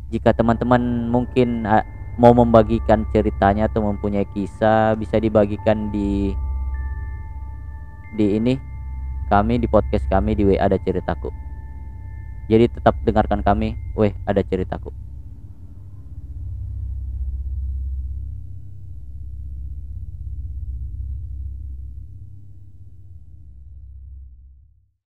jika 0.07 0.31
teman-teman 0.31 1.11
mungkin 1.11 1.67
ah, 1.67 1.83
mau 2.19 2.35
membagikan 2.35 3.07
ceritanya 3.15 3.71
atau 3.71 3.79
mempunyai 3.87 4.27
kisah 4.27 4.93
bisa 4.99 5.15
dibagikan 5.15 5.87
di 5.87 6.35
di 8.11 8.35
ini 8.35 8.59
kami 9.31 9.55
di 9.55 9.71
podcast 9.71 10.03
kami 10.11 10.35
di 10.35 10.43
WA 10.43 10.67
ada 10.67 10.75
ceritaku. 10.75 11.31
Jadi 12.51 12.65
tetap 12.67 12.99
dengarkan 13.07 13.39
kami 13.39 13.79
weh 13.95 14.11
ada 14.27 14.43
ceritaku 14.43 15.08